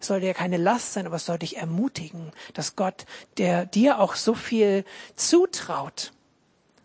Es 0.00 0.06
soll 0.06 0.20
dir 0.20 0.34
keine 0.34 0.56
Last 0.56 0.94
sein, 0.94 1.06
aber 1.06 1.16
es 1.16 1.26
soll 1.26 1.38
dich 1.38 1.58
ermutigen, 1.58 2.32
dass 2.54 2.76
Gott, 2.76 3.04
der 3.36 3.66
dir 3.66 4.00
auch 4.00 4.14
so 4.14 4.34
viel 4.34 4.84
zutraut, 5.14 6.12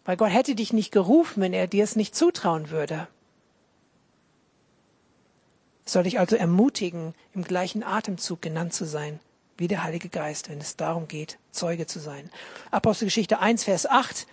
weil 0.03 0.17
Gott 0.17 0.31
hätte 0.31 0.55
dich 0.55 0.73
nicht 0.73 0.91
gerufen, 0.91 1.41
wenn 1.41 1.53
er 1.53 1.67
dir 1.67 1.83
es 1.83 1.95
nicht 1.95 2.15
zutrauen 2.15 2.69
würde. 2.69 3.07
Es 5.85 5.93
soll 5.93 6.03
dich 6.03 6.19
also 6.19 6.35
ermutigen, 6.35 7.13
im 7.33 7.43
gleichen 7.43 7.83
Atemzug 7.83 8.41
genannt 8.41 8.73
zu 8.73 8.85
sein 8.85 9.19
wie 9.57 9.67
der 9.67 9.83
Heilige 9.83 10.09
Geist, 10.09 10.49
wenn 10.49 10.59
es 10.59 10.75
darum 10.75 11.07
geht, 11.07 11.37
Zeuge 11.51 11.87
zu 11.87 11.99
sein. 11.99 12.29
Apostelgeschichte 12.71 13.39
1, 13.39 13.63
Vers 13.63 13.85
8. 13.85 14.27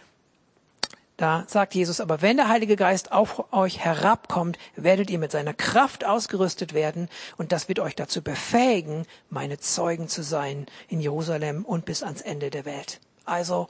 Da 1.17 1.45
sagt 1.47 1.75
Jesus, 1.75 2.01
aber 2.01 2.23
wenn 2.23 2.37
der 2.37 2.49
Heilige 2.49 2.75
Geist 2.75 3.13
auf 3.13 3.53
euch 3.53 3.79
herabkommt, 3.79 4.59
werdet 4.75 5.11
ihr 5.11 5.19
mit 5.19 5.31
seiner 5.31 5.55
Kraft 5.55 6.05
ausgerüstet 6.05 6.75
werden 6.75 7.09
und 7.37 7.53
das 7.53 7.69
wird 7.69 7.79
euch 7.79 7.95
dazu 7.95 8.23
befähigen, 8.23 9.07
meine 9.31 9.59
Zeugen 9.59 10.09
zu 10.09 10.23
sein 10.23 10.67
in 10.89 11.01
Jerusalem 11.01 11.65
und 11.65 11.85
bis 11.85 12.03
ans 12.03 12.23
Ende 12.23 12.51
der 12.51 12.65
Welt. 12.65 12.99
Also 13.25 13.69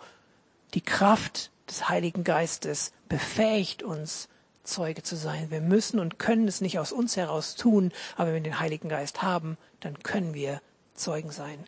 die 0.73 0.80
Kraft 0.80 1.50
des 1.68 1.88
Heiligen 1.88 2.25
Geistes 2.25 2.92
befähigt 3.09 3.82
uns, 3.82 4.28
Zeuge 4.64 5.02
zu 5.02 5.16
sein. 5.16 5.50
Wir 5.50 5.61
müssen 5.61 5.99
und 5.99 6.18
können 6.18 6.47
es 6.47 6.61
nicht 6.61 6.78
aus 6.78 6.92
uns 6.92 7.16
heraus 7.16 7.56
tun, 7.56 7.92
aber 8.16 8.28
wenn 8.28 8.44
wir 8.44 8.50
den 8.50 8.61
Heiligen 8.61 8.88
Geist 8.88 9.21
haben, 9.21 9.59
dann 9.80 10.02
können 10.02 10.35
wir 10.35 10.61
Zeugen 10.94 11.30
sein. 11.30 11.58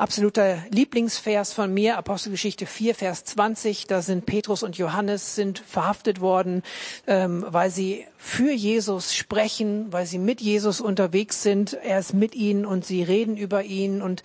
Absoluter 0.00 0.64
Lieblingsvers 0.70 1.52
von 1.52 1.74
mir, 1.74 1.98
Apostelgeschichte 1.98 2.64
4, 2.64 2.94
Vers 2.94 3.24
20, 3.24 3.86
da 3.86 4.00
sind 4.00 4.24
Petrus 4.24 4.62
und 4.62 4.78
Johannes 4.78 5.34
sind 5.34 5.58
verhaftet 5.58 6.22
worden, 6.22 6.62
ähm, 7.06 7.44
weil 7.46 7.70
sie 7.70 8.06
für 8.16 8.50
Jesus 8.50 9.14
sprechen, 9.14 9.92
weil 9.92 10.06
sie 10.06 10.16
mit 10.16 10.40
Jesus 10.40 10.80
unterwegs 10.80 11.42
sind. 11.42 11.74
Er 11.74 11.98
ist 11.98 12.14
mit 12.14 12.34
ihnen 12.34 12.64
und 12.64 12.86
sie 12.86 13.02
reden 13.02 13.36
über 13.36 13.62
ihn 13.64 14.00
und 14.00 14.22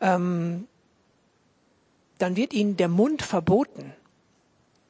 ähm, 0.00 0.68
dann 2.18 2.36
wird 2.36 2.52
ihnen 2.52 2.76
der 2.76 2.88
Mund 2.88 3.22
verboten. 3.22 3.92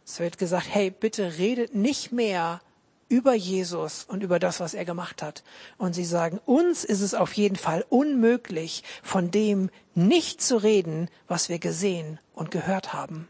Es 0.05 0.21
wird 0.21 0.37
gesagt, 0.37 0.67
hey, 0.69 0.91
bitte 0.91 1.39
redet 1.39 1.75
nicht 1.75 2.13
mehr 2.13 2.61
über 3.09 3.35
Jesus 3.35 4.05
und 4.05 4.23
über 4.23 4.39
das, 4.39 4.61
was 4.61 4.75
er 4.75 4.85
gemacht 4.85 5.23
hat. 5.23 5.45
Und 5.79 5.95
sie 5.95 6.05
sagen, 6.05 6.41
uns 6.45 6.85
ist 6.85 7.01
es 7.01 7.15
auf 7.15 7.33
jeden 7.35 7.57
Fall 7.57 7.85
unmöglich, 7.89 8.83
von 9.03 9.31
dem 9.31 9.71
nicht 9.95 10.43
zu 10.43 10.57
reden, 10.57 11.09
was 11.29 11.49
wir 11.49 11.59
gesehen 11.59 12.19
und 12.35 12.51
gehört 12.51 12.93
haben. 12.93 13.29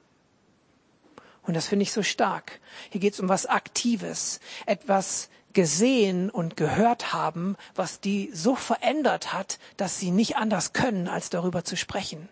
Und 1.43 1.55
das 1.55 1.69
finde 1.69 1.85
ich 1.85 1.93
so 1.93 2.03
stark. 2.03 2.61
Hier 2.91 3.01
geht 3.01 3.15
es 3.15 3.21
um 3.21 3.29
was 3.29 3.47
Aktives, 3.47 4.41
etwas 4.67 5.29
gesehen 5.53 6.29
und 6.29 6.57
gehört 6.57 7.13
haben, 7.13 7.57
was 7.75 8.01
die 8.01 8.31
so 8.35 8.57
verändert 8.57 9.33
hat, 9.33 9.59
dass 9.77 9.99
sie 9.99 10.11
nicht 10.11 10.37
anders 10.37 10.73
können, 10.73 11.09
als 11.09 11.31
darüber 11.31 11.65
zu 11.65 11.77
sprechen. 11.77 12.29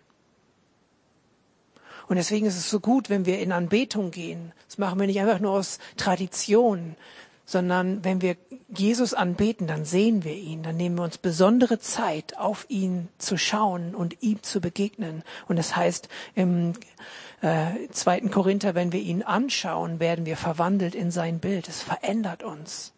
Und 2.07 2.17
deswegen 2.17 2.45
ist 2.45 2.57
es 2.57 2.69
so 2.69 2.79
gut, 2.79 3.09
wenn 3.09 3.25
wir 3.25 3.39
in 3.39 3.51
Anbetung 3.51 4.11
gehen. 4.11 4.53
Das 4.67 4.77
machen 4.77 4.99
wir 4.99 5.07
nicht 5.07 5.19
einfach 5.19 5.39
nur 5.39 5.53
aus 5.53 5.79
Tradition, 5.97 6.95
sondern 7.45 8.03
wenn 8.03 8.21
wir 8.21 8.37
Jesus 8.75 9.13
anbeten, 9.13 9.67
dann 9.67 9.85
sehen 9.85 10.23
wir 10.23 10.33
ihn, 10.33 10.63
dann 10.63 10.77
nehmen 10.77 10.97
wir 10.97 11.03
uns 11.03 11.19
besondere 11.19 11.79
Zeit, 11.79 12.37
auf 12.37 12.65
ihn 12.69 13.07
zu 13.19 13.37
schauen 13.37 13.93
und 13.93 14.21
ihm 14.21 14.41
zu 14.41 14.59
begegnen. 14.59 15.23
Und 15.47 15.57
das 15.57 15.75
heißt 15.75 16.09
im 16.33 16.73
äh, 17.41 17.87
zweiten 17.91 18.31
Korinther, 18.31 18.73
wenn 18.73 18.91
wir 18.91 18.99
ihn 18.99 19.21
anschauen, 19.21 19.99
werden 19.99 20.25
wir 20.25 20.37
verwandelt 20.37 20.95
in 20.95 21.11
sein 21.11 21.39
Bild. 21.39 21.69
Es 21.69 21.83
verändert 21.83 22.41
uns. 22.41 22.93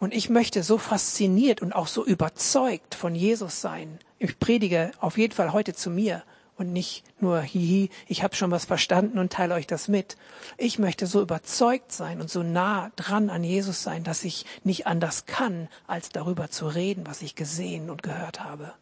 Und 0.00 0.12
ich 0.12 0.28
möchte 0.28 0.62
so 0.64 0.76
fasziniert 0.76 1.62
und 1.62 1.72
auch 1.72 1.86
so 1.86 2.04
überzeugt 2.04 2.94
von 2.94 3.14
Jesus 3.14 3.60
sein. 3.60 4.00
Ich 4.18 4.38
predige 4.38 4.90
auf 5.00 5.16
jeden 5.16 5.32
Fall 5.32 5.52
heute 5.52 5.72
zu 5.72 5.88
mir 5.88 6.24
und 6.56 6.72
nicht 6.72 7.04
nur 7.20 7.40
hihi, 7.40 7.90
ich 8.06 8.22
habe 8.22 8.36
schon 8.36 8.50
was 8.50 8.64
verstanden 8.64 9.18
und 9.18 9.32
teile 9.32 9.54
euch 9.54 9.66
das 9.66 9.88
mit. 9.88 10.16
Ich 10.56 10.78
möchte 10.78 11.06
so 11.06 11.20
überzeugt 11.20 11.92
sein 11.92 12.20
und 12.20 12.30
so 12.30 12.42
nah 12.42 12.90
dran 12.96 13.30
an 13.30 13.42
Jesus 13.42 13.82
sein, 13.82 14.04
dass 14.04 14.24
ich 14.24 14.46
nicht 14.62 14.86
anders 14.86 15.26
kann, 15.26 15.68
als 15.86 16.10
darüber 16.10 16.50
zu 16.50 16.66
reden, 16.66 17.06
was 17.06 17.22
ich 17.22 17.34
gesehen 17.34 17.90
und 17.90 18.02
gehört 18.02 18.44
habe. 18.44 18.72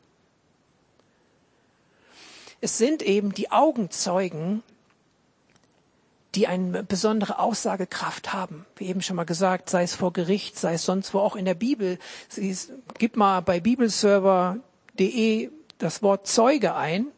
Es 2.61 2.79
sind 2.79 3.03
eben 3.03 3.35
die 3.35 3.51
Augenzeugen, 3.51 4.63
die 6.35 6.47
eine 6.47 6.83
besondere 6.85 7.39
Aussagekraft 7.39 8.33
haben. 8.33 8.65
Wie 8.77 8.87
eben 8.87 9.03
schon 9.03 9.17
mal 9.17 9.25
gesagt, 9.25 9.69
sei 9.69 9.83
es 9.83 9.95
vor 9.95 10.13
Gericht, 10.13 10.59
sei 10.59 10.75
es 10.75 10.85
sonst 10.85 11.13
wo 11.13 11.19
auch 11.19 11.37
in 11.37 11.45
der 11.45 11.55
Bibel. 11.55 11.99
Gib 12.99 13.17
mal 13.17 13.41
bei 13.41 13.61
bibelserver.de 13.61 15.51
das 15.79 16.03
Wort 16.03 16.27
Zeuge 16.27 16.75
ein, 16.75 17.09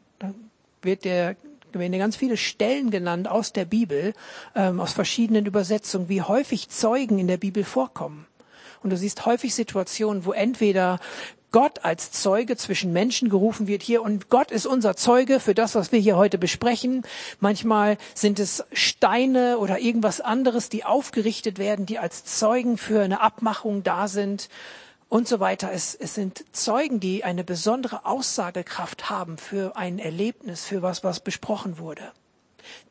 wird 0.85 1.05
der 1.05 1.37
werden 1.73 1.99
ganz 1.99 2.17
viele 2.17 2.37
Stellen 2.37 2.91
genannt 2.91 3.29
aus 3.29 3.53
der 3.53 3.64
Bibel, 3.64 4.14
ähm, 4.55 4.81
aus 4.81 4.93
verschiedenen 4.93 5.47
Übersetzungen, 5.47 6.09
wie 6.09 6.23
häufig 6.23 6.69
Zeugen 6.69 7.19
in 7.19 7.26
der 7.26 7.37
Bibel 7.37 7.64
vorkommen. 7.64 8.26
Und 8.83 8.91
du 8.91 8.97
siehst 8.97 9.26
häufig 9.26 9.55
Situationen, 9.55 10.25
wo 10.25 10.33
entweder 10.33 11.00
Gott 11.55 11.85
als 11.85 12.11
Zeuge 12.11 12.57
zwischen 12.57 12.93
Menschen 12.93 13.29
gerufen 13.29 13.69
wird 13.69 13.83
hier 13.83 14.03
und 14.03 14.29
Gott 14.29 14.50
ist 14.50 14.67
unser 14.67 14.97
Zeuge 14.97 15.38
für 15.38 15.55
das, 15.55 15.76
was 15.76 15.93
wir 15.93 16.00
hier 16.00 16.17
heute 16.17 16.37
besprechen. 16.37 17.03
Manchmal 17.38 17.97
sind 18.12 18.41
es 18.41 18.64
Steine 18.73 19.59
oder 19.59 19.79
irgendwas 19.79 20.21
anderes, 20.21 20.69
die 20.69 20.85
aufgerichtet 20.85 21.59
werden, 21.59 21.87
die 21.87 22.00
als 22.00 22.25
Zeugen 22.25 22.76
für 22.76 23.03
eine 23.03 23.21
Abmachung 23.21 23.85
da 23.85 24.09
sind 24.09 24.49
und 25.08 25.28
so 25.28 25.40
weiter. 25.40 25.73
Es, 25.73 25.94
es 25.94 26.14
sind 26.14 26.44
Zeugen, 26.52 27.00
die 27.00 27.25
eine 27.25 27.44
besondere 27.44 28.04
Aussagekraft 28.04 29.11
haben 29.11 29.38
für 29.38 29.76
ein 29.76 29.99
Erlebnis, 29.99 30.64
für 30.64 30.82
was, 30.82 31.04
was 31.04 31.20
besprochen 31.20 31.78
wurde. 31.78 32.12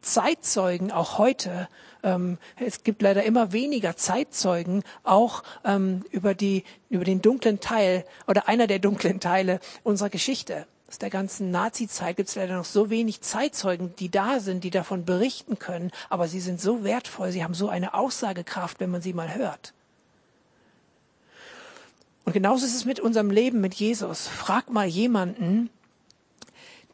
Zeitzeugen 0.01 0.91
auch 0.91 1.17
heute. 1.17 1.67
Ähm, 2.03 2.37
es 2.57 2.83
gibt 2.83 3.01
leider 3.01 3.23
immer 3.23 3.51
weniger 3.51 3.95
Zeitzeugen, 3.95 4.83
auch 5.03 5.43
ähm, 5.65 6.03
über, 6.11 6.33
die, 6.33 6.63
über 6.89 7.05
den 7.05 7.21
dunklen 7.21 7.59
Teil 7.59 8.05
oder 8.27 8.47
einer 8.47 8.67
der 8.67 8.79
dunklen 8.79 9.19
Teile 9.19 9.59
unserer 9.83 10.09
Geschichte. 10.09 10.67
Aus 10.87 10.99
der 10.99 11.09
ganzen 11.09 11.49
Nazi-Zeit 11.49 12.17
gibt 12.17 12.29
es 12.29 12.35
leider 12.35 12.55
noch 12.55 12.65
so 12.65 12.91
wenig 12.91 13.21
Zeitzeugen, 13.21 13.95
die 13.95 14.11
da 14.11 14.39
sind, 14.39 14.63
die 14.63 14.69
davon 14.69 15.05
berichten 15.05 15.57
können, 15.57 15.91
aber 16.09 16.27
sie 16.27 16.39
sind 16.39 16.61
so 16.61 16.83
wertvoll, 16.83 17.31
sie 17.31 17.43
haben 17.43 17.55
so 17.55 17.67
eine 17.67 17.95
Aussagekraft, 17.95 18.79
wenn 18.79 18.91
man 18.91 19.01
sie 19.01 19.13
mal 19.13 19.33
hört. 19.33 19.73
Und 22.25 22.33
genauso 22.33 22.65
ist 22.65 22.75
es 22.75 22.85
mit 22.85 22.99
unserem 22.99 23.31
Leben 23.31 23.59
mit 23.61 23.73
Jesus. 23.73 24.27
Frag 24.27 24.69
mal 24.69 24.87
jemanden, 24.87 25.69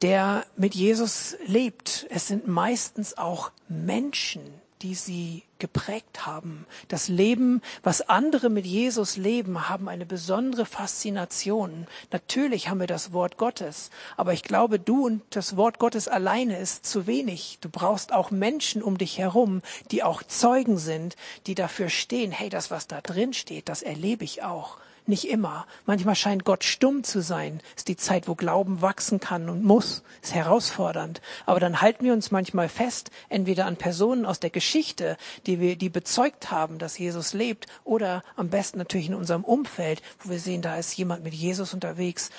der 0.02 0.46
mit 0.56 0.76
Jesus 0.76 1.36
lebt. 1.46 2.08
Es 2.10 2.28
sind 2.28 2.48
meistens 2.48 3.18
auch 3.18 3.52
Menschen, 3.68 4.42
die 4.82 4.96
sie 4.96 5.44
geprägt 5.60 6.26
haben. 6.26 6.66
Das 6.88 7.10
Leben, 7.10 7.62
was 7.84 8.08
andere 8.08 8.50
mit 8.50 8.66
Jesus 8.66 9.18
leben, 9.18 9.68
haben 9.68 9.90
eine 9.90 10.06
besondere 10.06 10.66
Faszination. 10.66 11.86
Natürlich 12.12 12.70
haben 12.70 12.80
wir 12.80 12.88
das 12.88 13.12
Wort 13.12 13.38
Gottes, 13.38 13.90
aber 14.16 14.32
ich 14.32 14.42
glaube, 14.42 14.80
du 14.80 15.06
und 15.06 15.22
das 15.32 15.58
Wort 15.58 15.80
Gottes 15.80 16.08
alleine 16.08 16.58
ist 16.58 16.86
zu 16.86 17.08
wenig. 17.08 17.58
Du 17.60 17.68
brauchst 17.70 18.14
auch 18.14 18.32
Menschen 18.32 18.82
um 18.82 18.98
dich 18.98 19.18
herum, 19.18 19.62
die 19.92 20.02
auch 20.02 20.24
Zeugen 20.24 20.78
sind, 20.78 21.18
die 21.46 21.56
dafür 21.56 21.90
stehen, 21.90 22.32
hey, 22.32 22.50
das, 22.50 22.72
was 22.72 22.88
da 22.88 23.02
drin 23.02 23.34
steht, 23.34 23.68
das 23.68 23.82
erlebe 23.82 24.24
ich 24.24 24.44
auch. 24.44 24.78
Nicht 25.06 25.28
immer. 25.28 25.66
Manchmal 25.86 26.16
scheint 26.16 26.46
Gott 26.46 26.64
stumm 26.64 27.04
zu 27.04 27.22
sein. 27.22 27.62
Ist 27.76 27.88
die 27.88 27.98
Zeit, 27.98 28.28
wo 28.28 28.36
Glauben 28.36 28.82
wachsen 28.82 29.20
kann 29.20 29.50
und 29.50 29.64
muss. 29.64 30.04
Ist 30.22 30.34
herausfordernd. 30.34 31.22
Aber 31.46 31.60
dann 31.60 31.82
halten 31.82 32.06
wir 32.06 32.14
uns 32.14 32.32
manchmal 32.32 32.70
fest, 32.70 33.12
entweder 33.30 33.66
an 33.66 33.76
Personen 33.76 34.26
aus 34.26 34.40
der 34.40 34.50
Geschichte, 34.50 35.18
die 35.46 35.60
wir, 35.60 35.76
die 35.76 35.90
bezeugt 35.90 36.52
haben, 36.52 36.78
dass 36.78 36.98
Jesus 36.98 37.34
lebt, 37.34 37.68
oder 37.84 38.24
am 38.36 38.50
besten 38.50 38.78
natürlich 38.78 39.08
in 39.08 39.16
unserem 39.16 39.44
Umfeld, 39.44 40.02
wo 40.20 40.30
wir 40.30 40.40
sehen, 40.40 40.62
da 40.62 40.78
ist 40.78 40.96
jemand 40.98 41.24
mit 41.24 41.34
Jesus 41.34 41.74
unterwegs. 41.74 42.30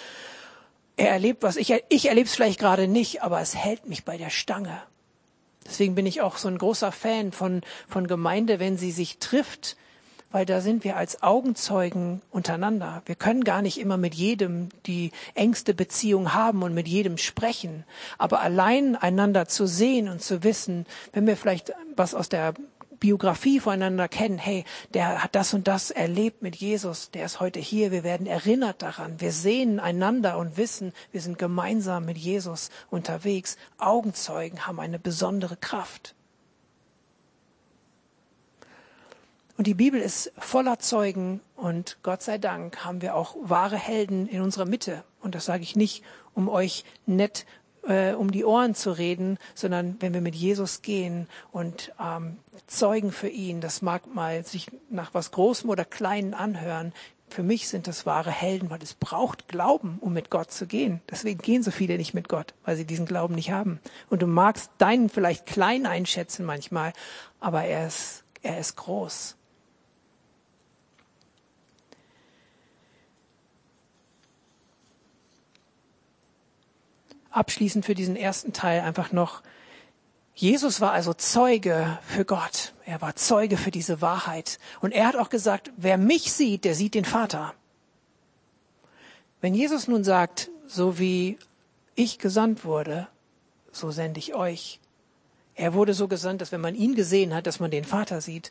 Er 0.96 1.10
erlebt 1.10 1.42
was. 1.42 1.56
Ich, 1.56 1.74
ich 1.88 2.06
erlebe 2.06 2.26
es 2.26 2.34
vielleicht 2.34 2.60
gerade 2.60 2.86
nicht, 2.86 3.22
aber 3.22 3.40
es 3.40 3.54
hält 3.54 3.88
mich 3.88 4.04
bei 4.04 4.18
der 4.18 4.30
Stange. 4.30 4.82
Deswegen 5.66 5.94
bin 5.94 6.06
ich 6.06 6.20
auch 6.20 6.36
so 6.36 6.48
ein 6.48 6.58
großer 6.58 6.92
Fan 6.92 7.32
von, 7.32 7.62
von 7.88 8.06
Gemeinde, 8.06 8.58
wenn 8.58 8.76
sie 8.76 8.90
sich 8.90 9.18
trifft, 9.18 9.76
weil 10.30 10.46
da 10.46 10.60
sind 10.60 10.84
wir 10.84 10.96
als 10.96 11.22
Augenzeugen 11.22 12.22
untereinander. 12.30 13.02
Wir 13.06 13.14
können 13.14 13.44
gar 13.44 13.62
nicht 13.62 13.80
immer 13.80 13.96
mit 13.96 14.14
jedem 14.14 14.68
die 14.86 15.10
engste 15.34 15.74
Beziehung 15.74 16.34
haben 16.34 16.62
und 16.62 16.74
mit 16.74 16.88
jedem 16.88 17.18
sprechen. 17.18 17.84
Aber 18.18 18.40
allein 18.40 18.96
einander 18.96 19.48
zu 19.48 19.66
sehen 19.66 20.08
und 20.08 20.22
zu 20.22 20.42
wissen, 20.44 20.86
wenn 21.12 21.26
wir 21.26 21.36
vielleicht 21.36 21.72
was 21.96 22.14
aus 22.14 22.28
der 22.28 22.54
Biografie 23.00 23.60
voneinander 23.60 24.08
kennen, 24.08 24.38
hey, 24.38 24.64
der 24.92 25.24
hat 25.24 25.34
das 25.34 25.54
und 25.54 25.66
das 25.66 25.90
erlebt 25.90 26.42
mit 26.42 26.54
Jesus, 26.56 27.10
der 27.10 27.24
ist 27.24 27.40
heute 27.40 27.58
hier, 27.58 27.90
wir 27.90 28.04
werden 28.04 28.26
erinnert 28.26 28.82
daran, 28.82 29.20
wir 29.20 29.32
sehen 29.32 29.80
einander 29.80 30.36
und 30.36 30.58
wissen, 30.58 30.92
wir 31.10 31.22
sind 31.22 31.38
gemeinsam 31.38 32.04
mit 32.04 32.18
Jesus 32.18 32.68
unterwegs. 32.90 33.56
Augenzeugen 33.78 34.66
haben 34.66 34.78
eine 34.78 34.98
besondere 34.98 35.56
Kraft. 35.56 36.14
Und 39.60 39.66
die 39.66 39.74
Bibel 39.74 40.00
ist 40.00 40.32
voller 40.38 40.78
Zeugen 40.78 41.42
und 41.54 41.98
Gott 42.02 42.22
sei 42.22 42.38
Dank 42.38 42.82
haben 42.82 43.02
wir 43.02 43.14
auch 43.14 43.36
wahre 43.42 43.76
Helden 43.76 44.26
in 44.26 44.40
unserer 44.40 44.64
Mitte. 44.64 45.04
Und 45.20 45.34
das 45.34 45.44
sage 45.44 45.62
ich 45.62 45.76
nicht, 45.76 46.02
um 46.32 46.48
euch 46.48 46.82
nett 47.04 47.44
äh, 47.86 48.14
um 48.14 48.30
die 48.30 48.46
Ohren 48.46 48.74
zu 48.74 48.90
reden, 48.90 49.36
sondern 49.54 49.96
wenn 50.00 50.14
wir 50.14 50.22
mit 50.22 50.34
Jesus 50.34 50.80
gehen 50.80 51.28
und 51.52 51.92
ähm, 52.00 52.38
Zeugen 52.68 53.12
für 53.12 53.28
ihn, 53.28 53.60
das 53.60 53.82
mag 53.82 54.06
mal 54.14 54.46
sich 54.46 54.68
nach 54.88 55.12
was 55.12 55.30
Großem 55.30 55.68
oder 55.68 55.84
Kleinen 55.84 56.32
anhören. 56.32 56.94
Für 57.28 57.42
mich 57.42 57.68
sind 57.68 57.86
das 57.86 58.06
wahre 58.06 58.30
Helden, 58.30 58.70
weil 58.70 58.82
es 58.82 58.94
braucht 58.94 59.46
Glauben, 59.46 59.98
um 60.00 60.14
mit 60.14 60.30
Gott 60.30 60.50
zu 60.50 60.66
gehen. 60.66 61.02
Deswegen 61.10 61.38
gehen 61.38 61.62
so 61.62 61.70
viele 61.70 61.98
nicht 61.98 62.14
mit 62.14 62.30
Gott, 62.30 62.54
weil 62.64 62.76
sie 62.76 62.86
diesen 62.86 63.04
Glauben 63.04 63.34
nicht 63.34 63.50
haben. 63.50 63.78
Und 64.08 64.22
du 64.22 64.26
magst 64.26 64.70
deinen 64.78 65.10
vielleicht 65.10 65.44
klein 65.44 65.84
einschätzen 65.84 66.46
manchmal, 66.46 66.94
aber 67.40 67.64
er 67.64 67.88
ist, 67.88 68.24
er 68.40 68.58
ist 68.58 68.76
groß. 68.76 69.36
Abschließend 77.30 77.84
für 77.84 77.94
diesen 77.94 78.16
ersten 78.16 78.52
Teil 78.52 78.80
einfach 78.80 79.12
noch, 79.12 79.42
Jesus 80.34 80.80
war 80.80 80.92
also 80.92 81.12
Zeuge 81.12 81.98
für 82.02 82.24
Gott. 82.24 82.72
Er 82.86 83.00
war 83.02 83.16
Zeuge 83.16 83.56
für 83.56 83.70
diese 83.70 84.00
Wahrheit. 84.00 84.58
Und 84.80 84.92
er 84.92 85.06
hat 85.06 85.16
auch 85.16 85.28
gesagt, 85.28 85.70
wer 85.76 85.98
mich 85.98 86.32
sieht, 86.32 86.64
der 86.64 86.74
sieht 86.74 86.94
den 86.94 87.04
Vater. 87.04 87.54
Wenn 89.40 89.54
Jesus 89.54 89.88
nun 89.88 90.04
sagt, 90.04 90.50
so 90.66 90.98
wie 90.98 91.38
ich 91.94 92.18
gesandt 92.18 92.64
wurde, 92.64 93.08
so 93.72 93.90
sende 93.90 94.18
ich 94.18 94.34
euch. 94.34 94.80
Er 95.54 95.74
wurde 95.74 95.94
so 95.94 96.08
gesandt, 96.08 96.40
dass 96.40 96.52
wenn 96.52 96.60
man 96.60 96.74
ihn 96.74 96.94
gesehen 96.94 97.34
hat, 97.34 97.46
dass 97.46 97.60
man 97.60 97.70
den 97.70 97.84
Vater 97.84 98.20
sieht. 98.20 98.50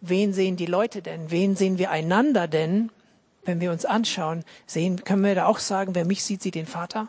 Wen 0.00 0.32
sehen 0.34 0.56
die 0.56 0.66
Leute 0.66 1.00
denn? 1.00 1.30
Wen 1.30 1.56
sehen 1.56 1.78
wir 1.78 1.90
einander 1.90 2.48
denn? 2.48 2.90
Wenn 3.44 3.60
wir 3.60 3.72
uns 3.72 3.84
anschauen, 3.84 4.44
sehen, 4.66 5.02
können 5.04 5.24
wir 5.24 5.34
da 5.34 5.46
auch 5.46 5.58
sagen, 5.58 5.94
wer 5.94 6.04
mich 6.04 6.22
sieht, 6.22 6.42
sieht 6.42 6.54
den 6.54 6.66
Vater? 6.66 7.08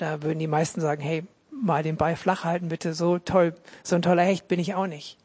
Da 0.00 0.22
würden 0.22 0.38
die 0.38 0.46
meisten 0.46 0.80
sagen, 0.80 1.02
hey, 1.02 1.24
mal 1.50 1.82
den 1.82 1.98
Ball 1.98 2.16
flach 2.16 2.44
halten, 2.44 2.68
bitte, 2.68 2.94
so 2.94 3.18
toll, 3.18 3.54
so 3.82 3.96
ein 3.96 4.02
toller 4.02 4.22
Hecht 4.22 4.48
bin 4.48 4.58
ich 4.58 4.74
auch 4.74 4.86
nicht. 4.86 5.18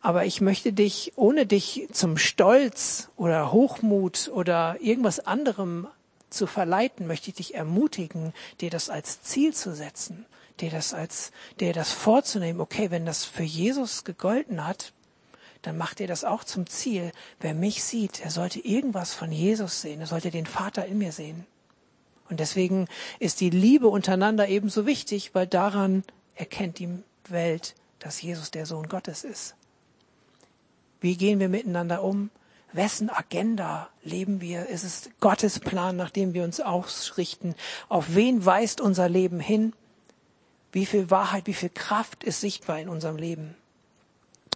Aber 0.00 0.24
ich 0.24 0.40
möchte 0.40 0.72
dich, 0.72 1.12
ohne 1.14 1.46
dich 1.46 1.86
zum 1.92 2.18
Stolz 2.18 3.10
oder 3.16 3.52
Hochmut 3.52 4.28
oder 4.34 4.76
irgendwas 4.80 5.20
anderem 5.20 5.86
zu 6.30 6.48
verleiten, 6.48 7.06
möchte 7.06 7.30
ich 7.30 7.36
dich 7.36 7.54
ermutigen, 7.54 8.32
dir 8.60 8.70
das 8.70 8.90
als 8.90 9.22
Ziel 9.22 9.54
zu 9.54 9.72
setzen, 9.72 10.26
dir 10.58 10.70
das 10.70 10.92
als, 10.92 11.30
dir 11.60 11.72
das 11.72 11.92
vorzunehmen. 11.92 12.60
Okay, 12.60 12.90
wenn 12.90 13.06
das 13.06 13.24
für 13.24 13.44
Jesus 13.44 14.02
gegolten 14.02 14.66
hat, 14.66 14.94
dann 15.62 15.78
macht 15.78 16.00
dir 16.00 16.08
das 16.08 16.24
auch 16.24 16.42
zum 16.42 16.66
Ziel. 16.66 17.12
Wer 17.38 17.54
mich 17.54 17.84
sieht, 17.84 18.20
er 18.20 18.32
sollte 18.32 18.58
irgendwas 18.58 19.14
von 19.14 19.30
Jesus 19.30 19.80
sehen, 19.80 20.00
er 20.00 20.08
sollte 20.08 20.32
den 20.32 20.46
Vater 20.46 20.86
in 20.86 20.98
mir 20.98 21.12
sehen. 21.12 21.46
Und 22.28 22.40
deswegen 22.40 22.88
ist 23.18 23.40
die 23.40 23.50
Liebe 23.50 23.88
untereinander 23.88 24.48
ebenso 24.48 24.86
wichtig, 24.86 25.34
weil 25.34 25.46
daran 25.46 26.04
erkennt 26.34 26.78
die 26.78 26.88
Welt, 27.28 27.74
dass 27.98 28.20
Jesus 28.20 28.50
der 28.50 28.66
Sohn 28.66 28.88
Gottes 28.88 29.24
ist. 29.24 29.54
Wie 31.00 31.16
gehen 31.16 31.40
wir 31.40 31.48
miteinander 31.48 32.02
um? 32.02 32.30
Wessen 32.72 33.10
Agenda 33.10 33.88
leben 34.02 34.40
wir? 34.40 34.66
Ist 34.66 34.84
es 34.84 35.10
Gottes 35.20 35.60
Plan, 35.60 35.96
nach 35.96 36.10
dem 36.10 36.34
wir 36.34 36.44
uns 36.44 36.60
ausrichten? 36.60 37.54
Auf 37.88 38.14
wen 38.14 38.44
weist 38.44 38.80
unser 38.80 39.08
Leben 39.08 39.40
hin? 39.40 39.72
Wie 40.72 40.84
viel 40.84 41.10
Wahrheit, 41.10 41.46
wie 41.46 41.54
viel 41.54 41.70
Kraft 41.70 42.22
ist 42.24 42.40
sichtbar 42.40 42.80
in 42.80 42.88
unserem 42.88 43.16
Leben? 43.16 43.54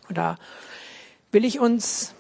Und 0.09 0.19
da 0.19 0.37
will 1.31 1.45
ich 1.45 1.61
uns 1.61 2.15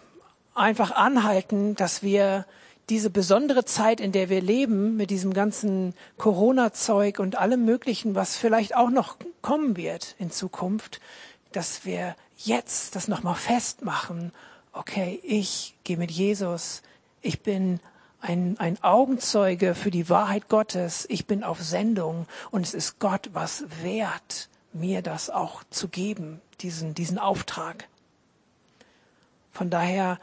einfach 0.54 0.92
anhalten, 0.92 1.74
dass 1.74 2.02
wir 2.02 2.46
diese 2.90 3.08
besondere 3.08 3.64
Zeit, 3.64 4.00
in 4.00 4.12
der 4.12 4.28
wir 4.28 4.42
leben, 4.42 4.96
mit 4.96 5.10
diesem 5.10 5.32
ganzen 5.32 5.94
Corona-Zeug 6.18 7.20
und 7.20 7.36
allem 7.36 7.64
Möglichen, 7.64 8.16
was 8.16 8.36
vielleicht 8.36 8.76
auch 8.76 8.90
noch 8.90 9.16
kommen 9.42 9.76
wird 9.76 10.16
in 10.18 10.30
Zukunft, 10.30 11.00
dass 11.52 11.84
wir 11.84 12.16
jetzt 12.36 12.96
das 12.96 13.06
nochmal 13.06 13.36
festmachen. 13.36 14.32
Okay, 14.72 15.20
ich 15.22 15.74
gehe 15.84 15.96
mit 15.96 16.10
Jesus. 16.10 16.82
Ich 17.22 17.40
bin 17.42 17.80
ein, 18.20 18.56
ein 18.58 18.82
Augenzeuge 18.82 19.74
für 19.74 19.90
die 19.90 20.08
Wahrheit 20.08 20.48
Gottes. 20.48 21.06
Ich 21.08 21.26
bin 21.26 21.44
auf 21.44 21.62
Sendung 21.62 22.26
und 22.50 22.66
es 22.66 22.74
ist 22.74 22.98
Gott 22.98 23.30
was 23.32 23.64
wert, 23.82 24.48
mir 24.72 25.00
das 25.00 25.30
auch 25.30 25.62
zu 25.70 25.88
geben, 25.88 26.40
diesen, 26.60 26.94
diesen 26.94 27.18
Auftrag. 27.18 27.88
Von 29.52 29.70
daher, 29.70 30.18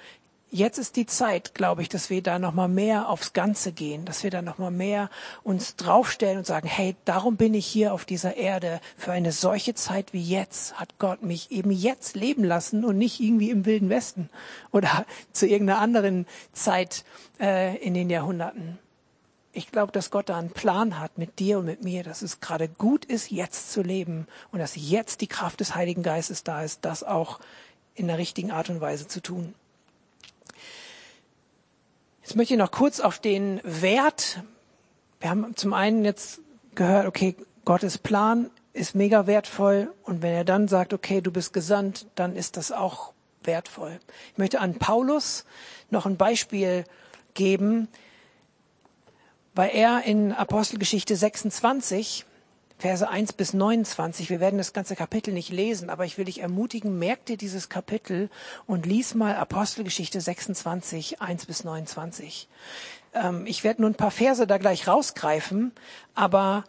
jetzt 0.49 0.77
ist 0.77 0.95
die 0.95 1.05
Zeit, 1.05 1.53
glaube 1.53 1.81
ich, 1.81 1.89
dass 1.89 2.09
wir 2.09 2.21
da 2.21 2.39
nochmal 2.39 2.67
mehr 2.67 3.09
aufs 3.09 3.33
Ganze 3.33 3.71
gehen, 3.71 4.05
dass 4.05 4.23
wir 4.23 4.31
da 4.31 4.41
nochmal 4.41 4.71
mehr 4.71 5.09
uns 5.43 5.75
draufstellen 5.75 6.39
und 6.39 6.45
sagen, 6.45 6.67
hey, 6.67 6.95
darum 7.05 7.37
bin 7.37 7.53
ich 7.53 7.65
hier 7.65 7.93
auf 7.93 8.05
dieser 8.05 8.37
Erde. 8.37 8.79
Für 8.97 9.11
eine 9.11 9.31
solche 9.31 9.73
Zeit 9.73 10.13
wie 10.13 10.23
jetzt 10.23 10.79
hat 10.79 10.97
Gott 10.99 11.21
mich 11.21 11.51
eben 11.51 11.71
jetzt 11.71 12.15
leben 12.15 12.43
lassen 12.43 12.85
und 12.85 12.97
nicht 12.97 13.19
irgendwie 13.19 13.49
im 13.49 13.65
Wilden 13.65 13.89
Westen 13.89 14.29
oder 14.71 15.05
zu 15.31 15.47
irgendeiner 15.47 15.79
anderen 15.79 16.25
Zeit 16.53 17.03
äh, 17.39 17.77
in 17.77 17.93
den 17.93 18.09
Jahrhunderten. 18.09 18.79
Ich 19.51 19.71
glaube, 19.71 19.91
dass 19.91 20.11
Gott 20.11 20.29
da 20.29 20.37
einen 20.37 20.51
Plan 20.51 20.99
hat 20.99 21.17
mit 21.17 21.39
dir 21.39 21.57
und 21.59 21.65
mit 21.65 21.83
mir, 21.83 22.03
dass 22.03 22.21
es 22.21 22.41
gerade 22.41 22.67
gut 22.67 23.05
ist, 23.05 23.31
jetzt 23.31 23.71
zu 23.71 23.81
leben 23.81 24.27
und 24.51 24.59
dass 24.59 24.75
jetzt 24.75 25.21
die 25.21 25.27
Kraft 25.27 25.59
des 25.59 25.73
Heiligen 25.73 26.03
Geistes 26.03 26.43
da 26.43 26.61
ist, 26.61 26.85
das 26.85 27.03
auch 27.03 27.39
in 27.95 28.05
der 28.05 28.19
richtigen 28.19 28.51
Art 28.51 28.69
und 28.69 28.81
Weise 28.81 29.07
zu 29.07 29.19
tun. 29.19 29.55
Jetzt 32.27 32.35
möchte 32.35 32.55
ich 32.55 32.59
noch 32.59 32.71
kurz 32.71 32.99
auf 32.99 33.19
den 33.19 33.61
Wert. 33.63 34.43
Wir 35.21 35.29
haben 35.29 35.55
zum 35.55 35.71
einen 35.71 36.03
jetzt 36.03 36.41
gehört, 36.75 37.07
okay, 37.07 37.37
Gottes 37.63 37.97
Plan 37.97 38.51
ist 38.73 38.95
mega 38.95 39.27
wertvoll 39.27 39.93
und 40.03 40.21
wenn 40.21 40.33
er 40.33 40.43
dann 40.43 40.67
sagt, 40.67 40.91
okay, 40.91 41.21
du 41.21 41.31
bist 41.31 41.53
gesandt, 41.53 42.05
dann 42.15 42.35
ist 42.35 42.57
das 42.57 42.73
auch 42.73 43.13
wertvoll. 43.43 43.97
Ich 44.33 44.37
möchte 44.37 44.59
an 44.59 44.75
Paulus 44.75 45.45
noch 45.89 46.05
ein 46.05 46.17
Beispiel 46.17 46.83
geben, 47.33 47.87
weil 49.55 49.69
er 49.69 50.03
in 50.03 50.33
Apostelgeschichte 50.33 51.15
26, 51.15 52.25
Verse 52.79 53.07
1 53.07 53.33
bis 53.33 53.53
29, 53.53 54.29
wir 54.29 54.39
werden 54.39 54.59
das 54.59 54.71
ganze 54.71 54.95
Kapitel 54.95 55.33
nicht 55.33 55.49
lesen, 55.49 55.89
aber 55.89 56.05
ich 56.05 56.19
will 56.19 56.25
dich 56.25 56.41
ermutigen, 56.41 56.99
merk 56.99 57.25
dir 57.25 57.35
dieses 57.35 57.69
Kapitel 57.69 58.29
und 58.67 58.85
lies 58.85 59.15
mal 59.15 59.35
Apostelgeschichte 59.35 60.21
26, 60.21 61.19
1 61.19 61.47
bis 61.47 61.63
29. 61.63 62.47
Ähm, 63.15 63.47
ich 63.47 63.63
werde 63.63 63.81
nur 63.81 63.89
ein 63.89 63.95
paar 63.95 64.11
Verse 64.11 64.45
da 64.45 64.59
gleich 64.59 64.87
rausgreifen, 64.87 65.71
aber 66.13 66.65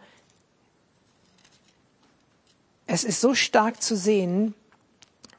es 2.87 3.05
ist 3.05 3.21
so 3.21 3.35
stark 3.35 3.83
zu 3.83 3.95
sehen, 3.95 4.55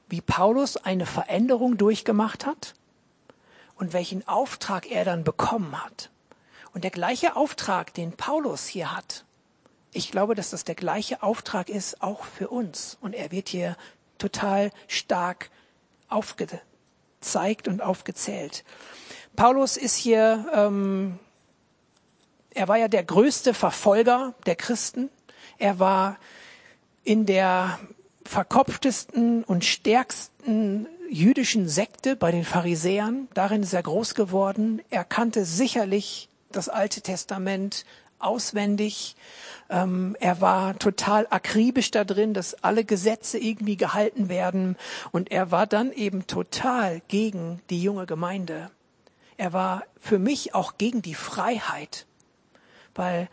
wie 0.08 0.22
Paulus 0.22 0.78
eine 0.78 1.08
Veränderung 1.08 1.78
durchgemacht 1.78 2.46
hat 2.46 2.76
und 3.76 3.94
welchen 3.94 4.28
Auftrag 4.28 4.92
er 4.92 5.04
dann 5.04 5.24
bekommen 5.24 5.84
hat. 5.84 6.12
Und 6.76 6.84
der 6.84 6.92
gleiche 6.92 7.36
Auftrag, 7.36 7.92
den 7.96 8.12
Paulus 8.12 8.68
hier 8.68 8.96
hat, 8.96 9.26
ich 9.92 10.12
glaube, 10.12 10.36
dass 10.36 10.52
das 10.52 10.64
der 10.64 10.76
gleiche 10.76 11.24
Auftrag 11.24 11.70
ist, 11.70 12.02
auch 12.02 12.24
für 12.24 12.50
uns. 12.50 12.98
Und 13.02 13.14
er 13.14 13.32
wird 13.32 13.50
hier 13.50 13.76
total 14.18 14.72
stark 14.88 15.50
aufgezeigt 16.10 17.68
und 17.68 17.82
aufgezählt. 17.82 18.64
Paulus 19.36 19.78
ist 19.78 19.96
hier, 19.96 20.46
ähm, 20.54 21.20
er 22.52 22.68
war 22.68 22.78
ja 22.78 22.88
der 22.88 23.04
größte 23.04 23.54
Verfolger 23.54 24.34
der 24.46 24.56
Christen. 24.56 25.10
Er 25.58 25.80
war 25.80 26.18
in 27.04 27.26
der 27.26 27.80
verkopftesten 28.26 29.44
und 29.44 29.66
stärksten 29.66 30.88
jüdischen 31.10 31.68
Sekte 31.68 32.16
bei 32.16 32.32
den 32.32 32.44
Pharisäern. 32.44 33.28
Darin 33.34 33.64
ist 33.64 33.74
er 33.74 33.82
groß 33.82 34.14
geworden. 34.14 34.82
Er 34.90 35.04
kannte 35.04 35.46
sicherlich 35.46 36.30
das 36.52 36.70
Alte 36.70 37.02
Testament 37.02 37.86
auswendig. 38.20 39.16
Ähm, 39.70 40.16
er 40.20 40.42
war 40.42 40.78
total 40.78 41.28
akribisch 41.30 41.92
da 41.92 42.04
drin, 42.04 42.34
dass 42.34 42.64
alle 42.64 42.84
Gesetze 42.84 43.38
irgendwie 43.38 43.78
gehalten 43.78 44.30
werden. 44.30 44.78
Und 45.12 45.32
er 45.32 45.52
war 45.52 45.68
dann 45.68 45.92
eben 45.92 46.28
total 46.28 47.02
gegen 47.08 47.62
die 47.70 47.82
junge 47.82 48.06
Gemeinde. 48.06 48.72
Er 49.38 49.54
war 49.54 49.84
für 50.00 50.20
mich 50.20 50.54
auch 50.54 50.78
gegen 50.78 51.02
die 51.02 51.14
Freiheit, 51.14 52.06
weil 52.96 53.30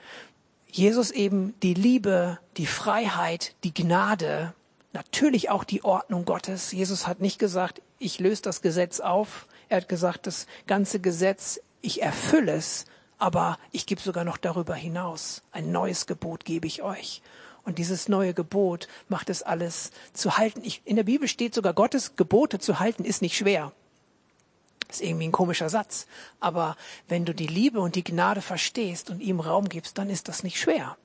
Jesus 0.70 1.11
eben 1.11 1.55
die 1.62 1.75
Liebe, 1.75 2.38
die 2.57 2.66
Freiheit, 2.66 3.55
die 3.64 3.75
Gnade, 3.75 4.55
natürlich 4.92 5.51
auch 5.51 5.64
die 5.64 5.85
Ordnung 5.85 6.25
Gottes. 6.25 6.72
Jesus 6.72 7.07
hat 7.07 7.20
nicht 7.20 7.38
gesagt, 7.38 7.83
ich 7.99 8.20
löse 8.20 8.42
das 8.42 8.62
Gesetz 8.62 9.01
auf. 9.01 9.46
Er 9.68 9.79
hat 9.79 9.88
gesagt, 9.88 10.27
das 10.27 10.46
ganze 10.66 11.01
Gesetz, 11.01 11.61
ich 11.81 12.03
erfülle 12.03 12.53
es 12.53 12.85
aber 13.18 13.59
ich 13.72 13.87
gebe 13.87 14.00
sogar 14.00 14.24
noch 14.24 14.37
darüber 14.37 14.74
hinaus. 14.74 15.42
Ein 15.52 15.72
neues 15.72 16.07
Gebot 16.07 16.44
gebe 16.44 16.66
ich 16.66 16.83
euch. 16.83 17.22
Und 17.64 17.79
dieses 17.79 18.09
neue 18.09 18.35
Gebot 18.35 18.87
macht 19.09 19.29
es 19.29 19.42
alles 19.42 19.90
zu 20.12 20.38
halten. 20.38 20.61
Ich, 20.62 20.83
in 20.85 20.96
der 20.96 21.02
Bibel 21.02 21.26
steht 21.26 21.55
sogar, 21.55 21.74
Gottes 21.74 22.14
Gebote 22.16 22.59
zu 22.59 22.79
halten 22.79 23.05
ist 23.05 23.22
nicht 23.22 23.37
schwer. 23.37 23.72
Ist 24.88 25.02
irgendwie 25.02 25.26
ein 25.26 25.33
komischer 25.33 25.68
Satz. 25.68 26.07
Aber 26.38 26.76
wenn 27.09 27.24
du 27.24 27.35
die 27.35 27.48
Liebe 27.48 27.81
und 27.81 27.96
die 27.96 28.05
Gnade 28.05 28.40
verstehst 28.40 29.11
und 29.11 29.20
ihm 29.20 29.40
Raum 29.40 29.68
gibst, 29.68 29.98
dann 29.98 30.11
ist 30.11 30.29
das 30.29 30.44
nicht 30.44 30.61
schwer. 30.61 30.96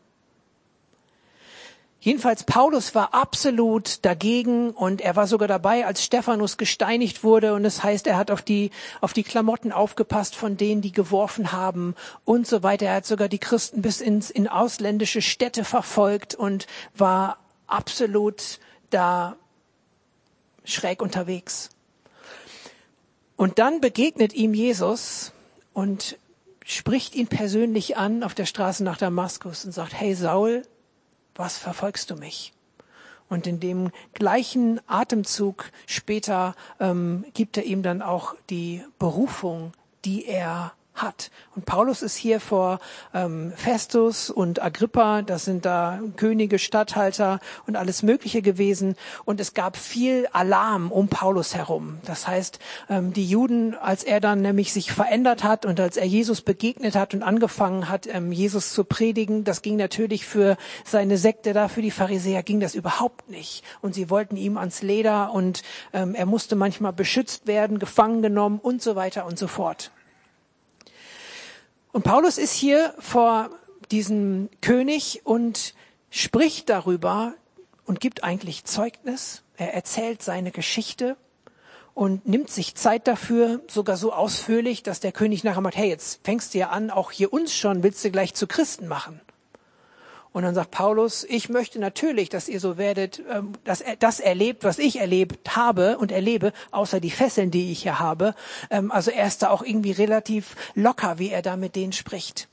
Jedenfalls 2.04 2.46
Paulus 2.46 2.96
war 2.96 3.14
absolut 3.14 4.04
dagegen 4.04 4.72
und 4.72 5.02
er 5.02 5.16
war 5.16 5.28
sogar 5.28 5.48
dabei, 5.48 5.86
als 5.86 6.04
Stephanus 6.04 6.58
gesteinigt 6.58 7.24
wurde 7.24 7.54
und 7.54 7.64
es 7.64 7.76
das 7.76 7.84
heißt, 7.84 8.08
er 8.08 8.18
hat 8.18 8.32
auf 8.32 8.42
die, 8.42 8.72
auf 9.02 9.14
die 9.14 9.22
Klamotten 9.22 9.72
aufgepasst 9.72 10.36
von 10.36 10.58
denen, 10.58 10.82
die 10.82 10.92
geworfen 10.92 11.52
haben 11.52 11.94
und 12.26 12.48
so 12.48 12.64
weiter. 12.64 12.88
Er 12.88 12.96
hat 12.96 13.06
sogar 13.06 13.28
die 13.28 13.38
Christen 13.38 13.84
bis 13.84 14.02
ins, 14.02 14.32
in 14.32 14.48
ausländische 14.48 15.22
Städte 15.22 15.64
verfolgt 15.64 16.34
und 16.34 16.66
war 16.96 17.38
absolut 17.68 18.60
da 18.90 19.36
schräg 20.64 21.04
unterwegs. 21.04 21.70
Und 23.36 23.60
dann 23.60 23.80
begegnet 23.80 24.34
ihm 24.34 24.56
Jesus 24.56 25.34
und 25.72 26.18
spricht 26.66 27.14
ihn 27.14 27.28
persönlich 27.28 27.96
an 27.96 28.24
auf 28.24 28.34
der 28.34 28.48
Straße 28.48 28.84
nach 28.84 28.98
Damaskus 28.98 29.66
und 29.66 29.72
sagt, 29.72 29.94
hey 29.94 30.16
Saul, 30.16 30.64
was 31.36 31.58
verfolgst 31.58 32.10
du 32.10 32.15
mich? 32.15 32.54
Und 33.30 33.48
in 33.48 33.60
dem 33.62 33.91
gleichen 34.13 34.82
Atemzug 34.88 35.72
später 35.88 36.54
ähm, 36.80 37.24
gibt 37.34 37.56
er 37.56 37.63
ihm 37.63 37.82
dann 37.82 38.02
auch 38.02 38.36
die 38.50 38.84
Berufung, 39.00 39.72
die 40.04 40.26
er 40.26 40.74
hat. 40.94 41.32
Und 41.56 41.66
Paulus 41.66 42.02
ist 42.02 42.16
hier 42.16 42.40
vor 42.40 42.80
ähm, 43.14 43.54
Festus 43.56 44.30
und 44.30 44.62
Agrippa, 44.62 45.22
das 45.22 45.46
sind 45.46 45.66
da 45.66 46.00
Könige, 46.18 46.60
Statthalter 46.60 47.40
und 47.66 47.76
alles 47.76 48.04
Mögliche 48.04 48.42
gewesen. 48.42 48.96
Und 49.26 49.40
es 49.40 49.54
gab 49.54 49.78
viel 49.78 50.28
Alarm 50.34 50.92
um 50.92 51.08
Paulus 51.08 51.56
herum. 51.56 52.00
Das 52.06 52.28
heißt, 52.28 52.60
ähm, 52.90 53.14
die 53.14 53.26
Juden, 53.26 53.76
als 53.76 54.04
er 54.04 54.20
dann 54.20 54.42
nämlich 54.42 54.74
sich 54.74 54.92
verändert 54.92 55.44
hat 55.44 55.66
und 55.66 55.80
als 55.80 55.98
er 55.98 56.06
Jesus 56.06 56.42
begegnet 56.42 56.96
hat 56.96 57.14
und 57.14 57.24
angefangen 57.24 57.90
hat, 57.90 58.08
ähm, 58.08 58.32
Jesus 58.32 58.74
zu 58.74 58.84
predigen, 58.84 59.44
das 59.44 59.62
ging 59.62 59.78
natürlich 59.78 60.26
für 60.26 60.58
seine 60.86 61.18
Sekte 61.18 61.54
da, 61.54 61.68
für 61.68 61.82
die 61.82 61.92
Pharisäer 61.92 62.44
ging 62.44 62.60
das 62.60 62.76
überhaupt 62.76 63.30
nicht. 63.30 63.64
Und 63.82 63.96
sie 63.96 64.10
wollten 64.10 64.36
ihm 64.36 64.58
ans 64.58 64.82
Leder 64.82 65.34
und 65.34 65.64
ähm, 65.94 66.16
er 66.16 66.26
musste 66.26 66.56
manchmal 66.56 66.94
beschützt 66.94 67.48
werden, 67.48 67.80
gefangen 67.80 68.22
genommen 68.22 68.60
und 68.62 68.82
so 68.82 68.96
weiter 68.96 69.26
und 69.26 69.40
so 69.40 69.48
fort. 69.48 69.92
Und 71.92 72.04
Paulus 72.04 72.38
ist 72.38 72.54
hier 72.54 72.94
vor 73.00 73.50
diesem 73.92 74.50
König 74.62 75.22
und 75.26 75.74
spricht 76.10 76.70
darüber 76.70 77.34
und 77.86 78.00
gibt 78.00 78.24
eigentlich 78.24 78.64
Zeugnis. 78.64 79.44
Er 79.58 79.74
erzählt 79.74 80.24
seine 80.24 80.52
Geschichte 80.52 81.18
und 81.94 82.26
nimmt 82.26 82.50
sich 82.50 82.76
Zeit 82.76 83.08
dafür, 83.08 83.62
sogar 83.68 83.98
so 83.98 84.14
ausführlich, 84.14 84.84
dass 84.84 85.02
der 85.02 85.12
König 85.12 85.44
nachher 85.44 85.62
macht, 85.62 85.76
hey, 85.76 85.90
jetzt 85.90 86.22
fängst 86.24 86.54
du 86.54 86.60
ja 86.60 86.70
an, 86.70 86.90
auch 86.90 87.12
hier 87.12 87.34
uns 87.34 87.54
schon, 87.54 87.84
willst 87.84 88.04
du 88.06 88.12
gleich 88.12 88.34
zu 88.34 88.48
Christen 88.48 88.88
machen. 88.88 89.20
Und 90.34 90.44
dann 90.44 90.56
sagt 90.56 90.72
Paulus, 90.72 91.26
ich 91.26 91.50
möchte 91.50 91.78
natürlich, 91.80 92.30
dass 92.30 92.48
ihr 92.48 92.62
so 92.62 92.78
werdet, 92.78 93.22
ähm, 93.30 93.52
dass 93.65 93.84
das 94.00 94.22
erlebt, 94.22 94.63
was 94.63 94.80
ich 94.80 95.00
erlebt 95.00 95.56
habe 95.58 95.98
und 95.98 96.12
erlebe, 96.12 96.54
außer 96.72 97.02
die 97.02 97.12
Fesseln, 97.12 97.52
die 97.52 97.72
ich 97.72 97.84
hier 97.84 98.00
habe. 98.00 98.34
Ähm, 98.70 98.91
also 98.91 99.12
er 99.12 99.28
ist 99.28 99.41
da 99.41 99.50
auch 99.50 99.62
irgendwie 99.62 99.91
relativ 99.91 100.56
locker, 100.74 101.20
wie 101.20 101.30
er 101.30 101.41
da 101.41 101.58
mit 101.58 101.76
denen 101.76 101.91
spricht. 101.91 102.48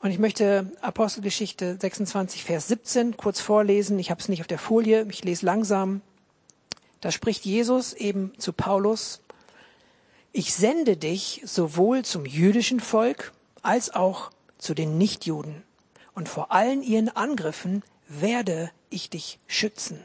Und 0.00 0.12
ich 0.12 0.20
möchte 0.20 0.70
Apostelgeschichte 0.80 1.76
26, 1.80 2.44
Vers 2.44 2.68
17 2.68 3.16
kurz 3.16 3.40
vorlesen. 3.40 3.98
Ich 3.98 4.12
habe 4.12 4.20
es 4.20 4.28
nicht 4.28 4.40
auf 4.40 4.46
der 4.46 4.60
Folie, 4.60 5.04
ich 5.10 5.24
lese 5.24 5.44
langsam. 5.44 6.02
Da 7.00 7.10
spricht 7.10 7.44
Jesus 7.44 7.92
eben 7.92 8.32
zu 8.38 8.52
Paulus, 8.52 9.20
ich 10.32 10.54
sende 10.54 10.96
dich 10.96 11.42
sowohl 11.44 12.04
zum 12.04 12.26
jüdischen 12.26 12.78
Volk 12.78 13.32
als 13.62 13.92
auch 13.92 14.30
zu 14.58 14.74
den 14.74 14.98
Nichtjuden. 14.98 15.62
Und 16.14 16.28
vor 16.28 16.52
allen 16.52 16.82
ihren 16.82 17.08
Angriffen 17.08 17.82
werde 18.08 18.70
ich 18.90 19.10
dich 19.10 19.38
schützen. 19.46 20.00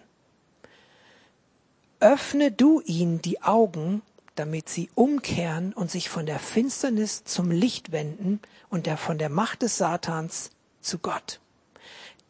Öffne 1.99 2.51
du 2.51 2.81
ihnen 2.81 3.21
die 3.21 3.43
Augen, 3.43 4.01
damit 4.35 4.69
sie 4.69 4.89
umkehren 4.95 5.73
und 5.73 5.91
sich 5.91 6.09
von 6.09 6.25
der 6.25 6.39
Finsternis 6.39 7.23
zum 7.23 7.51
Licht 7.51 7.91
wenden 7.91 8.39
und 8.69 8.87
der 8.87 8.97
von 8.97 9.17
der 9.17 9.29
Macht 9.29 9.61
des 9.61 9.77
Satans 9.77 10.49
zu 10.81 10.97
Gott. 10.99 11.39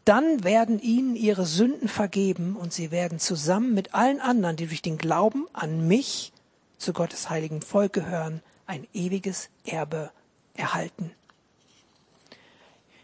Dann 0.03 0.43
werden 0.43 0.79
ihnen 0.79 1.15
ihre 1.15 1.45
Sünden 1.45 1.87
vergeben 1.87 2.55
und 2.55 2.73
sie 2.73 2.91
werden 2.91 3.19
zusammen 3.19 3.73
mit 3.73 3.93
allen 3.93 4.19
anderen, 4.19 4.55
die 4.55 4.67
durch 4.67 4.81
den 4.81 4.97
Glauben 4.97 5.47
an 5.53 5.87
mich 5.87 6.33
zu 6.77 6.91
Gottes 6.91 7.29
heiligen 7.29 7.61
Volk 7.61 7.93
gehören, 7.93 8.41
ein 8.65 8.87
ewiges 8.93 9.49
Erbe 9.63 10.11
erhalten. 10.55 11.11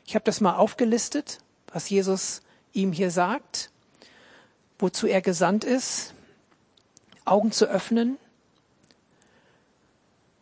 Ich 0.07 0.15
habe 0.15 0.23
das 0.23 0.39
mal 0.39 0.55
aufgelistet, 0.55 1.39
was 1.67 1.89
Jesus 1.89 2.41
ihm 2.71 2.93
hier 2.93 3.11
sagt, 3.11 3.71
wozu 4.79 5.05
er 5.05 5.21
gesandt 5.21 5.65
ist, 5.65 6.13
Augen 7.25 7.51
zu 7.51 7.65
öffnen 7.65 8.17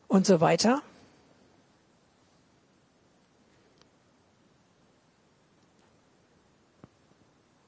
und 0.08 0.28
so 0.28 0.40
weiter. 0.40 0.84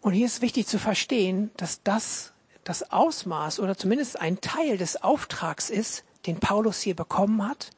Und 0.01 0.13
hier 0.13 0.27
ist 0.27 0.43
wichtig 0.43 0.67
zu 0.67 0.77
verstehen, 0.77 1.49
dass 1.57 1.81
das 1.81 2.31
das 2.63 2.91
Ausmaß 2.91 3.59
oder 3.59 3.75
zumindest 3.75 4.21
ein 4.21 4.39
Teil 4.39 4.77
des 4.77 5.01
Auftrags 5.01 5.71
ist, 5.71 6.03
den 6.27 6.39
Paulus 6.39 6.79
hier 6.81 6.95
bekommen 6.95 7.47
hat. 7.47 7.71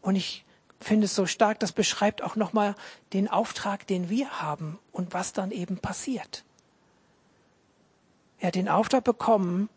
Und 0.00 0.16
ich 0.16 0.43
finde 0.84 1.06
es 1.06 1.14
so 1.14 1.26
stark, 1.26 1.60
das 1.60 1.72
beschreibt 1.72 2.22
auch 2.22 2.36
nochmal 2.36 2.74
den 3.12 3.28
Auftrag, 3.28 3.86
den 3.86 4.08
wir 4.08 4.42
haben 4.42 4.78
und 4.92 5.14
was 5.14 5.32
dann 5.32 5.50
eben 5.50 5.78
passiert. 5.78 6.44
Er 8.38 8.48
hat 8.48 8.54
den 8.54 8.68
Auftrag 8.68 9.04
bekommen, 9.04 9.68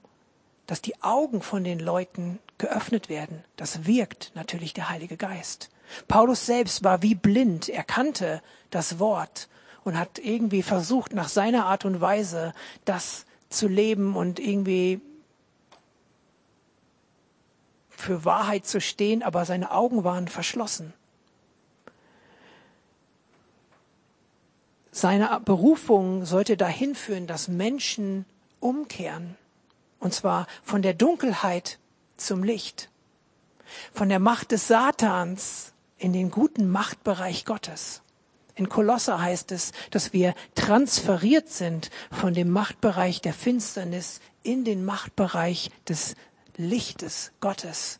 dass 0.66 0.82
die 0.82 1.02
Augen 1.02 1.42
von 1.42 1.64
den 1.64 1.80
Leuten 1.80 2.40
geöffnet 2.58 3.10
werden. 3.10 3.44
Das 3.56 3.86
wirkt 3.86 4.32
natürlich 4.36 4.74
der 4.74 4.90
Heilige 4.90 5.18
Geist. 5.18 5.70
Paulus 6.08 6.46
selbst 6.46 6.84
war 6.84 7.02
wie 7.02 7.16
blind, 7.16 7.70
er 7.70 7.84
kannte 7.84 8.42
das 8.70 9.00
Wort 9.00 9.48
und 9.86 9.98
hat 9.98 10.20
irgendwie 10.20 10.64
versucht, 10.64 11.14
nach 11.14 11.30
seiner 11.30 11.66
Art 11.66 11.86
und 11.86 12.02
Weise 12.02 12.54
das 12.84 13.26
zu 13.50 13.70
leben 13.70 14.18
und 14.18 14.40
irgendwie 14.40 15.00
für 17.98 18.24
Wahrheit 18.24 18.66
zu 18.66 18.80
stehen, 18.80 19.24
aber 19.24 19.44
seine 19.44 19.72
Augen 19.72 20.04
waren 20.04 20.28
verschlossen. 20.28 20.94
Seine 24.92 25.42
Berufung 25.44 26.26
sollte 26.26 26.58
dahin 26.58 26.96
führen, 26.96 27.28
dass 27.28 27.48
Menschen 27.48 28.26
umkehren, 28.60 29.36
und 30.00 30.14
zwar 30.14 30.48
von 30.64 30.82
der 30.82 30.94
Dunkelheit 30.94 31.80
zum 32.18 32.44
Licht, 32.44 32.90
von 33.92 34.10
der 34.10 34.20
Macht 34.20 34.52
des 34.52 34.68
Satans 34.68 35.74
in 35.98 36.14
den 36.14 36.32
guten 36.32 36.70
Machtbereich 36.70 37.46
Gottes. 37.46 38.02
In 38.56 38.70
Kolosser 38.70 39.22
heißt 39.22 39.52
es, 39.52 39.72
dass 39.92 40.14
wir 40.14 40.34
transferiert 40.56 41.50
sind 41.50 41.92
von 42.12 42.34
dem 42.34 42.50
Machtbereich 42.50 43.22
der 43.22 43.34
Finsternis 43.34 44.20
in 44.42 44.64
den 44.66 44.84
Machtbereich 44.84 45.70
des 45.88 46.16
Lichtes 46.58 47.32
Gottes. 47.40 48.00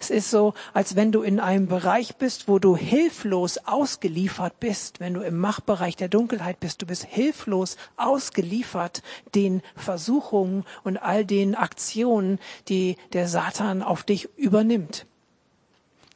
Es 0.00 0.10
ist 0.10 0.30
so, 0.30 0.54
als 0.72 0.96
wenn 0.96 1.12
du 1.12 1.22
in 1.22 1.40
einem 1.40 1.66
Bereich 1.66 2.16
bist, 2.16 2.48
wo 2.48 2.58
du 2.58 2.76
hilflos 2.76 3.58
ausgeliefert 3.58 4.58
bist, 4.60 5.00
wenn 5.00 5.14
du 5.14 5.22
im 5.22 5.38
Machtbereich 5.38 5.96
der 5.96 6.08
Dunkelheit 6.08 6.60
bist, 6.60 6.82
du 6.82 6.86
bist 6.86 7.04
hilflos 7.04 7.76
ausgeliefert 7.96 9.02
den 9.34 9.62
Versuchungen 9.76 10.64
und 10.84 10.98
all 10.98 11.24
den 11.24 11.54
Aktionen, 11.54 12.38
die 12.68 12.96
der 13.12 13.28
Satan 13.28 13.82
auf 13.82 14.02
dich 14.02 14.28
übernimmt. 14.36 15.06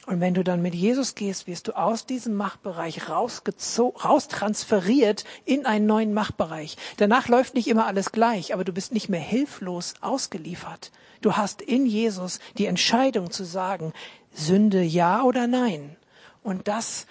Und 0.06 0.20
wenn 0.20 0.34
du 0.34 0.44
dann 0.44 0.62
mit 0.62 0.74
Jesus 0.74 1.16
gehst, 1.16 1.48
wirst 1.48 1.66
du 1.66 1.76
aus 1.76 2.06
diesem 2.06 2.34
Machtbereich 2.34 3.08
raustransferiert 3.08 5.24
in 5.44 5.66
einen 5.66 5.86
neuen 5.86 6.14
Machtbereich. 6.14 6.76
Danach 6.96 7.26
läuft 7.26 7.54
nicht 7.54 7.66
immer 7.66 7.86
alles 7.86 8.12
gleich, 8.12 8.54
aber 8.54 8.62
du 8.62 8.72
bist 8.72 8.92
nicht 8.92 9.08
mehr 9.08 9.20
hilflos 9.20 9.94
ausgeliefert. 10.00 10.92
Du 11.20 11.36
hast 11.36 11.62
in 11.62 11.86
Jesus 11.86 12.38
die 12.58 12.66
Entscheidung 12.66 13.30
zu 13.30 13.44
sagen, 13.44 13.92
Sünde 14.32 14.82
ja 14.82 15.22
oder 15.22 15.46
nein. 15.46 15.96
Und 16.42 16.68
das 16.68 17.06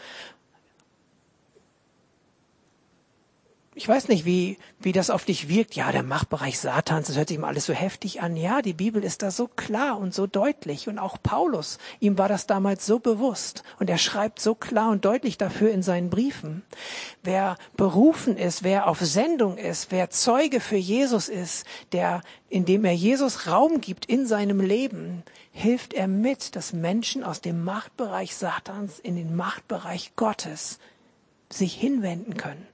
ich 3.78 3.90
weiß 3.90 4.08
nicht, 4.08 4.24
wie, 4.24 4.58
wie 4.80 4.94
das 4.94 5.10
auf 5.10 5.26
dich 5.26 5.50
wirkt. 5.50 5.76
Ja, 5.76 5.92
der 5.92 6.02
Machtbereich 6.02 6.58
Satans, 6.58 7.08
das 7.08 7.18
hört 7.18 7.28
sich 7.28 7.36
immer 7.36 7.50
alles 7.50 7.66
so 7.66 7.74
heftig 7.74 8.22
an. 8.22 8.38
Ja, 8.38 8.62
die 8.62 8.74
Bibel 8.74 9.04
ist 9.04 9.22
da 9.22 9.32
so 9.32 9.50
klar 9.50 10.00
und 10.00 10.14
so 10.14 10.28
deutlich. 10.28 10.88
Und 10.88 10.98
auch 10.98 11.18
Paulus, 11.22 11.78
ihm 12.00 12.18
war 12.18 12.30
das 12.30 12.48
damals 12.48 12.86
so 12.86 13.00
bewusst. 13.00 13.64
Und 13.78 13.90
er 13.90 13.98
schreibt 13.98 14.40
so 14.40 14.56
klar 14.56 14.92
und 14.92 15.04
deutlich 15.04 15.38
dafür 15.38 15.72
in 15.72 15.84
seinen 15.84 16.10
Briefen. 16.10 16.64
Wer 17.22 17.58
berufen 17.76 18.38
ist, 18.38 18.64
wer 18.64 18.88
auf 18.88 19.02
Sendung 19.02 19.58
ist, 19.58 19.92
wer 19.92 20.10
Zeuge 20.10 20.62
für 20.62 20.78
Jesus 20.78 21.28
ist, 21.28 21.66
der, 21.92 22.22
indem 22.48 22.86
er 22.86 22.94
Jesus 22.94 23.46
Raum 23.46 23.82
gibt 23.82 24.06
in 24.06 24.26
seinem 24.26 24.62
Leben, 24.62 25.24
hilft 25.52 25.94
er 25.94 26.08
mit, 26.08 26.56
dass 26.56 26.72
Menschen 26.72 27.26
aus 27.26 27.42
dem 27.42 27.66
Machtbereich 27.66 28.38
Satans 28.38 29.00
in 29.00 29.18
den 29.18 29.36
Machtbereich 29.36 30.14
Gottes 30.16 30.80
sich 31.50 31.74
hinwenden 31.76 32.38
können 32.38 32.66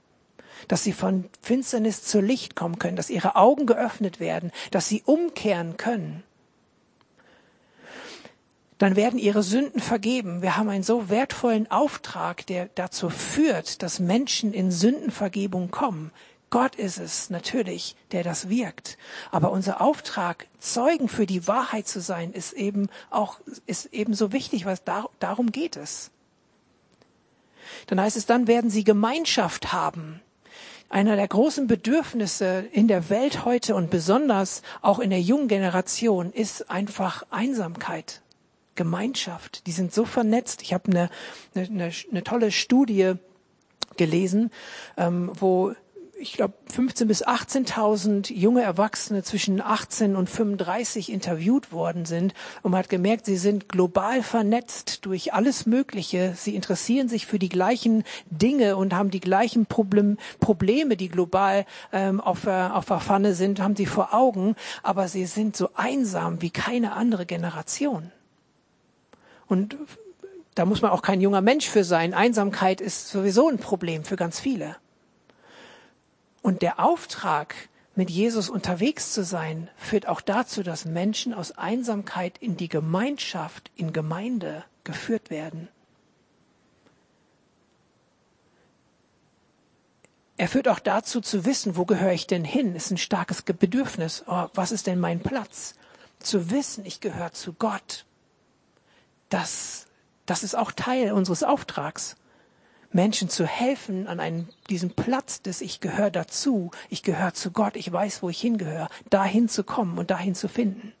dass 0.68 0.84
sie 0.84 0.92
von 0.92 1.24
Finsternis 1.40 2.02
zu 2.02 2.20
Licht 2.20 2.56
kommen 2.56 2.78
können, 2.78 2.96
dass 2.96 3.10
ihre 3.10 3.36
Augen 3.36 3.66
geöffnet 3.66 4.20
werden, 4.20 4.52
dass 4.70 4.88
sie 4.88 5.02
umkehren 5.04 5.76
können. 5.76 6.22
Dann 8.78 8.96
werden 8.96 9.18
ihre 9.18 9.44
Sünden 9.44 9.80
vergeben. 9.80 10.42
Wir 10.42 10.56
haben 10.56 10.68
einen 10.68 10.82
so 10.82 11.08
wertvollen 11.08 11.70
Auftrag, 11.70 12.46
der 12.46 12.68
dazu 12.74 13.10
führt, 13.10 13.82
dass 13.82 14.00
Menschen 14.00 14.52
in 14.52 14.72
Sündenvergebung 14.72 15.70
kommen. 15.70 16.10
Gott 16.50 16.74
ist 16.74 16.98
es 16.98 17.30
natürlich, 17.30 17.94
der 18.10 18.24
das 18.24 18.48
wirkt. 18.48 18.98
Aber 19.30 19.52
unser 19.52 19.80
Auftrag, 19.80 20.48
Zeugen 20.58 21.08
für 21.08 21.26
die 21.26 21.46
Wahrheit 21.46 21.86
zu 21.86 22.00
sein, 22.00 22.32
ist 22.32 22.54
eben 22.54 22.88
auch, 23.08 23.38
ist 23.66 23.86
ebenso 23.92 24.32
wichtig, 24.32 24.66
was 24.66 24.82
da, 24.82 25.06
darum 25.20 25.52
geht 25.52 25.76
es. 25.76 26.10
Dann 27.86 28.00
heißt 28.00 28.16
es, 28.16 28.26
dann 28.26 28.48
werden 28.48 28.68
sie 28.68 28.84
Gemeinschaft 28.84 29.72
haben 29.72 30.20
einer 30.92 31.16
der 31.16 31.26
großen 31.26 31.66
Bedürfnisse 31.66 32.66
in 32.70 32.86
der 32.86 33.08
Welt 33.08 33.46
heute 33.46 33.74
und 33.74 33.90
besonders 33.90 34.62
auch 34.82 34.98
in 34.98 35.10
der 35.10 35.22
jungen 35.22 35.48
Generation 35.48 36.32
ist 36.32 36.70
einfach 36.70 37.24
Einsamkeit, 37.30 38.20
Gemeinschaft. 38.74 39.66
Die 39.66 39.72
sind 39.72 39.94
so 39.94 40.04
vernetzt. 40.04 40.60
Ich 40.62 40.74
habe 40.74 40.90
eine, 40.90 41.10
eine, 41.54 41.90
eine 42.10 42.24
tolle 42.24 42.52
Studie 42.52 43.14
gelesen, 43.96 44.50
ähm, 44.98 45.32
wo 45.34 45.74
ich 46.22 46.34
glaube, 46.34 46.54
15.000 46.72 47.04
bis 47.06 47.26
18.000 47.26 48.32
junge 48.32 48.62
Erwachsene 48.62 49.24
zwischen 49.24 49.60
18 49.60 50.14
und 50.14 50.30
35 50.30 51.10
interviewt 51.12 51.72
worden 51.72 52.04
sind 52.04 52.32
und 52.62 52.70
man 52.70 52.78
hat 52.78 52.88
gemerkt, 52.88 53.26
sie 53.26 53.36
sind 53.36 53.68
global 53.68 54.22
vernetzt 54.22 55.04
durch 55.04 55.34
alles 55.34 55.66
Mögliche. 55.66 56.34
Sie 56.36 56.54
interessieren 56.54 57.08
sich 57.08 57.26
für 57.26 57.40
die 57.40 57.48
gleichen 57.48 58.04
Dinge 58.30 58.76
und 58.76 58.94
haben 58.94 59.10
die 59.10 59.20
gleichen 59.20 59.66
Problem, 59.66 60.16
Probleme, 60.38 60.96
die 60.96 61.08
global 61.08 61.66
ähm, 61.92 62.20
auf, 62.20 62.46
auf 62.46 62.84
der 62.86 63.00
Pfanne 63.00 63.34
sind, 63.34 63.60
haben 63.60 63.74
sie 63.74 63.86
vor 63.86 64.14
Augen, 64.14 64.54
aber 64.84 65.08
sie 65.08 65.26
sind 65.26 65.56
so 65.56 65.70
einsam 65.74 66.40
wie 66.40 66.50
keine 66.50 66.92
andere 66.92 67.26
Generation. 67.26 68.12
Und 69.48 69.76
da 70.54 70.66
muss 70.66 70.82
man 70.82 70.92
auch 70.92 71.02
kein 71.02 71.20
junger 71.20 71.40
Mensch 71.40 71.68
für 71.68 71.82
sein. 71.82 72.14
Einsamkeit 72.14 72.80
ist 72.80 73.08
sowieso 73.08 73.48
ein 73.48 73.58
Problem 73.58 74.04
für 74.04 74.16
ganz 74.16 74.38
viele. 74.38 74.76
Und 76.42 76.62
der 76.62 76.80
Auftrag, 76.80 77.54
mit 77.94 78.10
Jesus 78.10 78.50
unterwegs 78.50 79.12
zu 79.12 79.24
sein, 79.24 79.70
führt 79.76 80.08
auch 80.08 80.20
dazu, 80.20 80.62
dass 80.62 80.84
Menschen 80.84 81.32
aus 81.32 81.52
Einsamkeit 81.52 82.38
in 82.38 82.56
die 82.56 82.68
Gemeinschaft, 82.68 83.70
in 83.76 83.92
Gemeinde 83.92 84.64
geführt 84.84 85.30
werden. 85.30 85.68
Er 90.36 90.48
führt 90.48 90.66
auch 90.66 90.80
dazu 90.80 91.20
zu 91.20 91.44
wissen, 91.44 91.76
wo 91.76 91.84
gehöre 91.84 92.12
ich 92.12 92.26
denn 92.26 92.44
hin? 92.44 92.74
Ist 92.74 92.90
ein 92.90 92.98
starkes 92.98 93.42
Bedürfnis. 93.42 94.24
Oh, 94.26 94.48
was 94.54 94.72
ist 94.72 94.88
denn 94.88 94.98
mein 94.98 95.20
Platz? 95.20 95.76
Zu 96.18 96.50
wissen, 96.50 96.84
ich 96.84 97.00
gehöre 97.00 97.32
zu 97.32 97.52
Gott. 97.52 98.06
Das, 99.28 99.86
das 100.26 100.42
ist 100.42 100.56
auch 100.56 100.72
Teil 100.72 101.12
unseres 101.12 101.44
Auftrags. 101.44 102.16
Menschen 102.94 103.28
zu 103.28 103.46
helfen 103.46 104.06
an 104.06 104.20
einen, 104.20 104.48
diesem 104.70 104.90
Platz 104.90 105.42
des 105.42 105.60
Ich 105.60 105.80
gehöre 105.80 106.10
dazu, 106.10 106.70
ich 106.88 107.02
gehöre 107.02 107.34
zu 107.34 107.50
Gott, 107.50 107.76
ich 107.76 107.90
weiß, 107.90 108.22
wo 108.22 108.28
ich 108.28 108.40
hingehöre, 108.40 108.88
dahin 109.10 109.48
zu 109.48 109.64
kommen 109.64 109.98
und 109.98 110.10
dahin 110.10 110.34
zu 110.34 110.48
finden. 110.48 110.92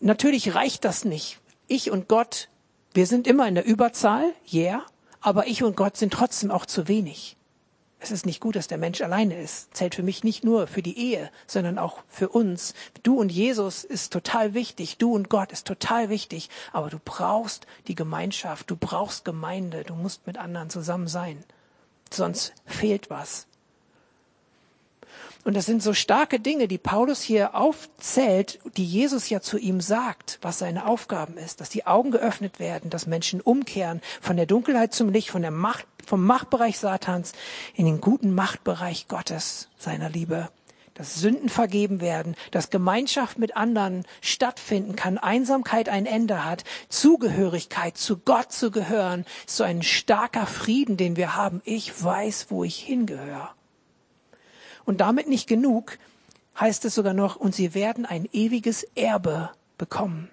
Natürlich 0.00 0.54
reicht 0.54 0.84
das 0.84 1.04
nicht. 1.04 1.40
Ich 1.66 1.90
und 1.90 2.08
Gott, 2.08 2.48
wir 2.92 3.06
sind 3.06 3.26
immer 3.26 3.48
in 3.48 3.54
der 3.54 3.64
Überzahl, 3.64 4.34
yeah, 4.52 4.84
aber 5.20 5.46
ich 5.46 5.62
und 5.62 5.76
Gott 5.76 5.96
sind 5.96 6.12
trotzdem 6.12 6.50
auch 6.50 6.66
zu 6.66 6.88
wenig. 6.88 7.36
Es 8.04 8.10
ist 8.10 8.26
nicht 8.26 8.40
gut, 8.40 8.54
dass 8.54 8.68
der 8.68 8.76
Mensch 8.76 9.00
alleine 9.00 9.40
ist. 9.40 9.74
Zählt 9.74 9.94
für 9.94 10.02
mich 10.02 10.24
nicht 10.24 10.44
nur 10.44 10.66
für 10.66 10.82
die 10.82 10.98
Ehe, 10.98 11.30
sondern 11.46 11.78
auch 11.78 12.02
für 12.06 12.28
uns. 12.28 12.74
Du 13.02 13.18
und 13.18 13.32
Jesus 13.32 13.82
ist 13.82 14.12
total 14.12 14.52
wichtig. 14.52 14.98
Du 14.98 15.14
und 15.14 15.30
Gott 15.30 15.52
ist 15.52 15.66
total 15.66 16.10
wichtig. 16.10 16.50
Aber 16.74 16.90
du 16.90 16.98
brauchst 17.02 17.66
die 17.88 17.94
Gemeinschaft. 17.94 18.70
Du 18.70 18.76
brauchst 18.76 19.24
Gemeinde. 19.24 19.84
Du 19.84 19.94
musst 19.94 20.26
mit 20.26 20.36
anderen 20.36 20.68
zusammen 20.68 21.08
sein. 21.08 21.42
sonst 22.12 22.52
fehlt 22.66 23.08
was. 23.08 23.46
Und 25.44 25.54
das 25.54 25.66
sind 25.66 25.82
so 25.82 25.92
starke 25.92 26.40
Dinge, 26.40 26.68
die 26.68 26.78
Paulus 26.78 27.20
hier 27.20 27.54
aufzählt, 27.54 28.60
die 28.78 28.84
Jesus 28.84 29.28
ja 29.28 29.42
zu 29.42 29.58
ihm 29.58 29.82
sagt, 29.82 30.38
was 30.40 30.58
seine 30.58 30.86
Aufgaben 30.86 31.36
ist, 31.36 31.60
dass 31.60 31.68
die 31.68 31.86
Augen 31.86 32.10
geöffnet 32.10 32.58
werden, 32.58 32.88
dass 32.88 33.06
Menschen 33.06 33.42
umkehren 33.42 34.00
von 34.22 34.36
der 34.36 34.46
Dunkelheit 34.46 34.94
zum 34.94 35.10
Licht, 35.10 35.30
von 35.30 35.42
der 35.42 35.50
Macht, 35.50 35.86
vom 36.06 36.24
Machtbereich 36.24 36.78
Satans 36.78 37.32
in 37.74 37.84
den 37.84 38.00
guten 38.00 38.34
Machtbereich 38.34 39.06
Gottes, 39.06 39.68
seiner 39.78 40.08
Liebe. 40.08 40.48
Dass 40.94 41.16
Sünden 41.16 41.50
vergeben 41.50 42.00
werden, 42.00 42.36
dass 42.50 42.70
Gemeinschaft 42.70 43.38
mit 43.38 43.56
anderen 43.56 44.06
stattfinden 44.22 44.96
kann, 44.96 45.18
Einsamkeit 45.18 45.90
ein 45.90 46.06
Ende 46.06 46.44
hat, 46.44 46.64
Zugehörigkeit 46.88 47.98
zu 47.98 48.16
Gott 48.16 48.52
zu 48.52 48.70
gehören, 48.70 49.26
ist 49.46 49.56
so 49.56 49.64
ein 49.64 49.82
starker 49.82 50.46
Frieden, 50.46 50.96
den 50.96 51.16
wir 51.16 51.36
haben. 51.36 51.60
Ich 51.64 52.02
weiß, 52.02 52.46
wo 52.48 52.64
ich 52.64 52.76
hingehöre. 52.76 53.50
Und 54.84 55.00
damit 55.00 55.28
nicht 55.28 55.48
genug, 55.48 55.98
heißt 56.58 56.84
es 56.84 56.94
sogar 56.94 57.14
noch, 57.14 57.36
und 57.36 57.54
sie 57.54 57.74
werden 57.74 58.06
ein 58.06 58.28
ewiges 58.32 58.84
Erbe 58.94 59.50
bekommen. 59.78 60.30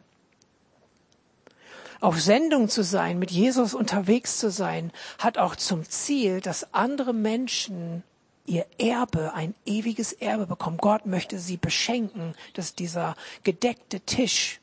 Auf 1.99 2.19
Sendung 2.19 2.67
zu 2.67 2.83
sein, 2.83 3.19
mit 3.19 3.29
Jesus 3.29 3.73
unterwegs 3.73 4.39
zu 4.39 4.49
sein, 4.49 4.91
hat 5.19 5.37
auch 5.37 5.55
zum 5.55 5.87
Ziel, 5.87 6.41
dass 6.41 6.73
andere 6.73 7.13
Menschen 7.13 8.03
ihr 8.45 8.65
Erbe, 8.79 9.33
ein 9.33 9.53
ewiges 9.65 10.11
Erbe 10.13 10.47
bekommen. 10.47 10.77
Gott 10.77 11.05
möchte 11.05 11.39
sie 11.39 11.57
beschenken. 11.57 12.33
Das 12.53 12.65
ist 12.65 12.79
dieser 12.79 13.15
gedeckte 13.43 13.99
Tisch, 13.99 14.59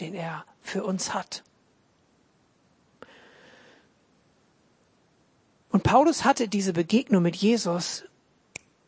den 0.00 0.14
er 0.14 0.44
für 0.60 0.84
uns 0.84 1.12
hat. 1.12 1.42
Und 5.68 5.82
Paulus 5.82 6.24
hatte 6.24 6.48
diese 6.48 6.72
Begegnung 6.72 7.22
mit 7.22 7.34
Jesus 7.34 8.04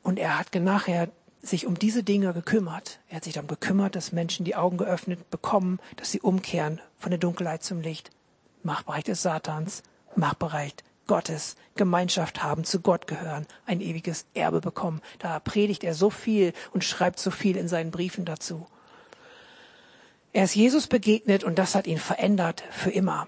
und 0.04 0.18
er 0.18 0.38
hat 0.38 0.54
nachher 0.54 1.08
sich 1.42 1.66
um 1.66 1.78
diese 1.78 2.04
Dinge 2.04 2.32
gekümmert. 2.32 3.00
Er 3.08 3.16
hat 3.16 3.24
sich 3.24 3.34
darum 3.34 3.48
gekümmert, 3.48 3.96
dass 3.96 4.12
Menschen 4.12 4.44
die 4.44 4.54
Augen 4.54 4.76
geöffnet 4.76 5.30
bekommen, 5.30 5.80
dass 5.96 6.10
sie 6.10 6.20
umkehren 6.20 6.80
von 6.96 7.10
der 7.10 7.18
Dunkelheit 7.18 7.64
zum 7.64 7.80
Licht. 7.80 8.10
Machtbereich 8.62 9.04
des 9.04 9.22
Satans, 9.22 9.82
Machtbereich 10.14 10.74
Gottes, 11.06 11.56
Gemeinschaft 11.74 12.42
haben, 12.42 12.64
zu 12.64 12.80
Gott 12.80 13.06
gehören, 13.06 13.46
ein 13.66 13.80
ewiges 13.80 14.26
Erbe 14.32 14.60
bekommen. 14.60 15.02
Da 15.18 15.38
predigt 15.38 15.84
er 15.84 15.94
so 15.94 16.08
viel 16.08 16.52
und 16.72 16.84
schreibt 16.84 17.18
so 17.18 17.30
viel 17.30 17.56
in 17.56 17.68
seinen 17.68 17.90
Briefen 17.90 18.24
dazu. 18.24 18.66
Er 20.32 20.44
ist 20.44 20.54
Jesus 20.54 20.86
begegnet 20.86 21.44
und 21.44 21.58
das 21.58 21.74
hat 21.74 21.86
ihn 21.86 21.98
verändert 21.98 22.64
für 22.70 22.90
immer. 22.90 23.26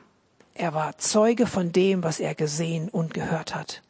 Er 0.54 0.72
war 0.72 0.96
Zeuge 0.96 1.46
von 1.46 1.70
dem, 1.70 2.02
was 2.02 2.18
er 2.18 2.34
gesehen 2.34 2.88
und 2.88 3.12
gehört 3.12 3.54
hat. 3.54 3.82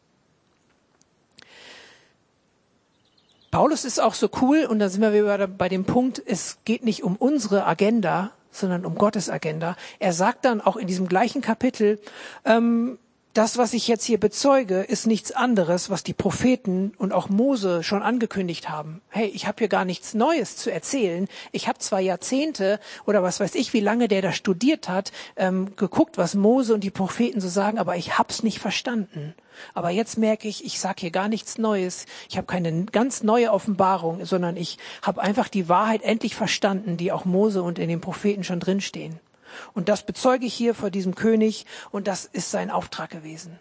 Paulus 3.57 3.87
ist 3.87 4.03
auch 4.03 4.13
so 4.13 4.29
cool 4.43 4.67
und 4.67 4.81
da 4.81 4.91
sind 4.91 5.01
wir 5.01 5.15
wieder 5.15 5.47
bei 5.47 5.71
dem 5.71 5.87
Punkt, 5.87 6.23
es 6.27 6.59
geht 6.67 6.85
nicht 6.85 7.03
um 7.03 7.17
unsere 7.17 7.65
Agenda, 7.65 8.33
sondern 8.51 8.85
um 8.85 8.97
Gottes 8.97 9.31
Agenda. 9.31 9.77
Er 9.99 10.13
sagt 10.13 10.45
dann 10.45 10.61
auch 10.61 10.77
in 10.77 10.87
diesem 10.87 11.09
gleichen 11.09 11.41
Kapitel, 11.41 11.99
ähm, 12.45 12.99
das, 13.37 13.59
was 13.59 13.75
ich 13.75 13.87
jetzt 13.87 14.05
hier 14.05 14.19
bezeuge, 14.19 14.81
ist 14.81 15.07
nichts 15.07 15.31
anderes, 15.31 15.91
was 15.91 16.03
die 16.03 16.15
Propheten 16.15 16.93
und 16.97 17.13
auch 17.13 17.29
Mose 17.29 17.83
schon 17.83 18.03
angekündigt 18.03 18.71
haben. 18.71 19.03
Hey, 19.11 19.27
ich 19.27 19.47
habe 19.47 19.59
hier 19.59 19.69
gar 19.69 19.85
nichts 19.85 20.15
Neues 20.15 20.57
zu 20.57 20.73
erzählen. 20.73 21.29
Ich 21.53 21.69
habe 21.69 21.79
zwar 21.79 22.01
Jahrzehnte 22.01 22.81
oder 23.05 23.23
was 23.23 23.39
weiß 23.39 23.55
ich, 23.55 23.75
wie 23.75 23.81
lange 23.81 24.09
der 24.09 24.23
da 24.23 24.33
studiert 24.33 24.89
hat, 24.89 25.13
ähm, 25.37 25.77
geguckt, 25.77 26.17
was 26.17 26.35
Mose 26.35 26.73
und 26.73 26.83
die 26.83 26.91
Propheten 26.91 27.43
so 27.43 27.49
sagen, 27.49 27.79
aber 27.79 27.97
ich 27.97 28.17
hab's 28.17 28.43
nicht 28.43 28.59
verstanden. 28.59 29.35
Aber 29.75 29.91
jetzt 29.91 30.17
merke 30.17 30.49
ich, 30.49 30.65
ich 30.65 30.81
sage 30.81 31.01
hier 31.01 31.11
gar 31.11 31.29
nichts 31.29 31.59
Neues. 31.59 32.07
Ich 32.29 32.37
habe 32.39 32.47
keine 32.47 32.85
ganz 32.87 33.23
neue 33.23 33.53
Offenbarung, 33.53 34.25
sondern 34.25 34.57
ich 34.57 34.79
habe 35.03 35.21
einfach 35.21 35.49
die 35.49 35.69
Wahrheit 35.69 36.03
endlich 36.03 36.35
verstanden, 36.35 36.97
die 36.97 37.13
auch 37.13 37.25
Mose 37.27 37.63
und 37.63 37.79
in 37.79 37.89
den 37.89 38.01
Propheten 38.01 38.45
schon 38.45 38.61
drinstehen. 38.61 39.21
Und 39.75 39.89
das 39.89 40.05
bezeuge 40.05 40.47
ich 40.47 40.55
hier 40.55 40.75
vor 40.75 40.91
diesem 40.91 41.15
König 41.15 41.67
und 41.91 42.07
das 42.07 42.25
ist 42.25 42.51
sein 42.51 42.71
Auftrag 42.71 43.11
gewesen. 43.11 43.59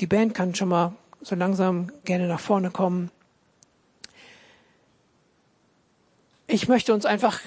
Die 0.00 0.06
Band 0.06 0.34
kann 0.34 0.54
schon 0.54 0.68
mal 0.68 0.94
so 1.20 1.36
langsam 1.36 1.92
gerne 2.04 2.26
nach 2.26 2.40
vorne 2.40 2.70
kommen. 2.70 3.10
Ich 6.48 6.68
möchte 6.68 6.92
uns 6.92 7.06
einfach 7.06 7.40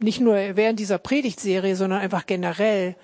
nicht 0.00 0.20
nur 0.20 0.34
während 0.34 0.80
dieser 0.80 0.98
Predigtserie, 0.98 1.76
sondern 1.76 2.00
einfach 2.00 2.26
generell 2.26 2.96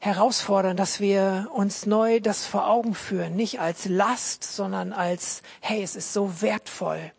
herausfordern, 0.00 0.76
dass 0.76 1.00
wir 1.00 1.48
uns 1.52 1.86
neu 1.86 2.20
das 2.20 2.46
vor 2.46 2.68
Augen 2.68 2.94
führen, 2.94 3.36
nicht 3.36 3.60
als 3.60 3.84
Last, 3.84 4.44
sondern 4.44 4.92
als, 4.92 5.42
hey, 5.60 5.82
es 5.82 5.96
ist 5.96 6.12
so 6.12 6.40
wertvoll 6.40 7.12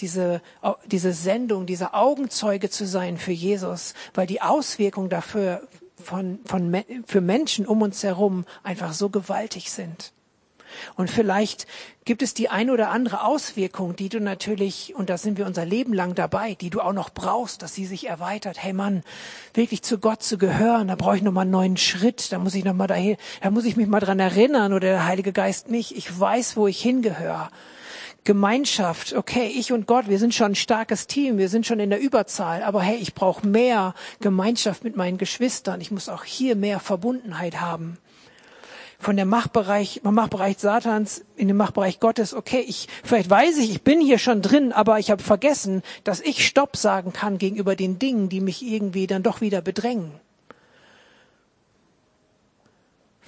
diese, 0.00 0.42
diese 0.86 1.12
Sendung, 1.12 1.66
dieser 1.66 1.94
Augenzeuge 1.94 2.70
zu 2.70 2.86
sein 2.86 3.18
für 3.18 3.32
Jesus, 3.32 3.94
weil 4.14 4.26
die 4.26 4.42
Auswirkungen 4.42 5.08
dafür 5.08 5.62
von, 6.02 6.38
von, 6.44 6.84
für 7.06 7.20
Menschen 7.20 7.66
um 7.66 7.82
uns 7.82 8.02
herum 8.02 8.44
einfach 8.62 8.92
so 8.92 9.08
gewaltig 9.08 9.70
sind. 9.70 10.12
Und 10.96 11.10
vielleicht 11.10 11.66
gibt 12.04 12.22
es 12.22 12.34
die 12.34 12.48
ein 12.48 12.70
oder 12.70 12.90
andere 12.90 13.24
Auswirkung, 13.24 13.96
die 13.96 14.08
du 14.08 14.20
natürlich, 14.20 14.94
und 14.94 15.10
da 15.10 15.18
sind 15.18 15.38
wir 15.38 15.46
unser 15.46 15.64
Leben 15.64 15.92
lang 15.92 16.14
dabei, 16.14 16.54
die 16.54 16.70
du 16.70 16.80
auch 16.80 16.92
noch 16.92 17.10
brauchst, 17.10 17.62
dass 17.62 17.74
sie 17.74 17.86
sich 17.86 18.08
erweitert. 18.08 18.62
Hey 18.62 18.72
Mann, 18.72 19.02
wirklich 19.54 19.82
zu 19.82 19.98
Gott 19.98 20.22
zu 20.22 20.38
gehören, 20.38 20.88
da 20.88 20.96
brauche 20.96 21.16
ich 21.16 21.22
nochmal 21.22 21.42
einen 21.42 21.50
neuen 21.50 21.76
Schritt, 21.76 22.32
da 22.32 22.38
muss 22.38 22.54
ich 22.54 22.64
nochmal 22.64 22.88
dahin, 22.88 23.16
da 23.42 23.50
muss 23.50 23.64
ich 23.64 23.76
mich 23.76 23.86
mal 23.86 24.00
dran 24.00 24.20
erinnern 24.20 24.72
oder 24.72 24.88
der 24.88 25.06
Heilige 25.06 25.32
Geist 25.32 25.70
mich, 25.70 25.96
ich 25.96 26.18
weiß, 26.18 26.56
wo 26.56 26.66
ich 26.66 26.80
hingehöre. 26.80 27.50
Gemeinschaft, 28.26 29.14
okay, 29.14 29.46
ich 29.46 29.72
und 29.72 29.86
Gott, 29.86 30.08
wir 30.08 30.18
sind 30.18 30.34
schon 30.34 30.52
ein 30.52 30.56
starkes 30.56 31.06
Team, 31.06 31.38
wir 31.38 31.48
sind 31.48 31.64
schon 31.64 31.78
in 31.78 31.90
der 31.90 32.00
Überzahl, 32.00 32.64
aber 32.64 32.82
hey, 32.82 32.96
ich 32.96 33.14
brauche 33.14 33.46
mehr 33.46 33.94
Gemeinschaft 34.20 34.82
mit 34.82 34.96
meinen 34.96 35.16
Geschwistern, 35.16 35.80
ich 35.80 35.92
muss 35.92 36.08
auch 36.08 36.24
hier 36.24 36.56
mehr 36.56 36.80
Verbundenheit 36.80 37.60
haben. 37.60 37.98
Von 38.98 39.14
der 39.14 39.26
Machtbereich, 39.26 40.00
vom 40.02 40.16
Machtbereich 40.16 40.58
Satans 40.58 41.24
in 41.36 41.46
den 41.46 41.56
Machtbereich 41.56 42.00
Gottes, 42.00 42.34
okay, 42.34 42.64
ich, 42.66 42.88
vielleicht 43.04 43.30
weiß 43.30 43.58
ich, 43.58 43.70
ich 43.70 43.82
bin 43.82 44.00
hier 44.00 44.18
schon 44.18 44.42
drin, 44.42 44.72
aber 44.72 44.98
ich 44.98 45.12
habe 45.12 45.22
vergessen, 45.22 45.82
dass 46.02 46.20
ich 46.20 46.44
Stopp 46.44 46.76
sagen 46.76 47.12
kann 47.12 47.38
gegenüber 47.38 47.76
den 47.76 48.00
Dingen, 48.00 48.28
die 48.28 48.40
mich 48.40 48.66
irgendwie 48.66 49.06
dann 49.06 49.22
doch 49.22 49.40
wieder 49.40 49.62
bedrängen. 49.62 50.10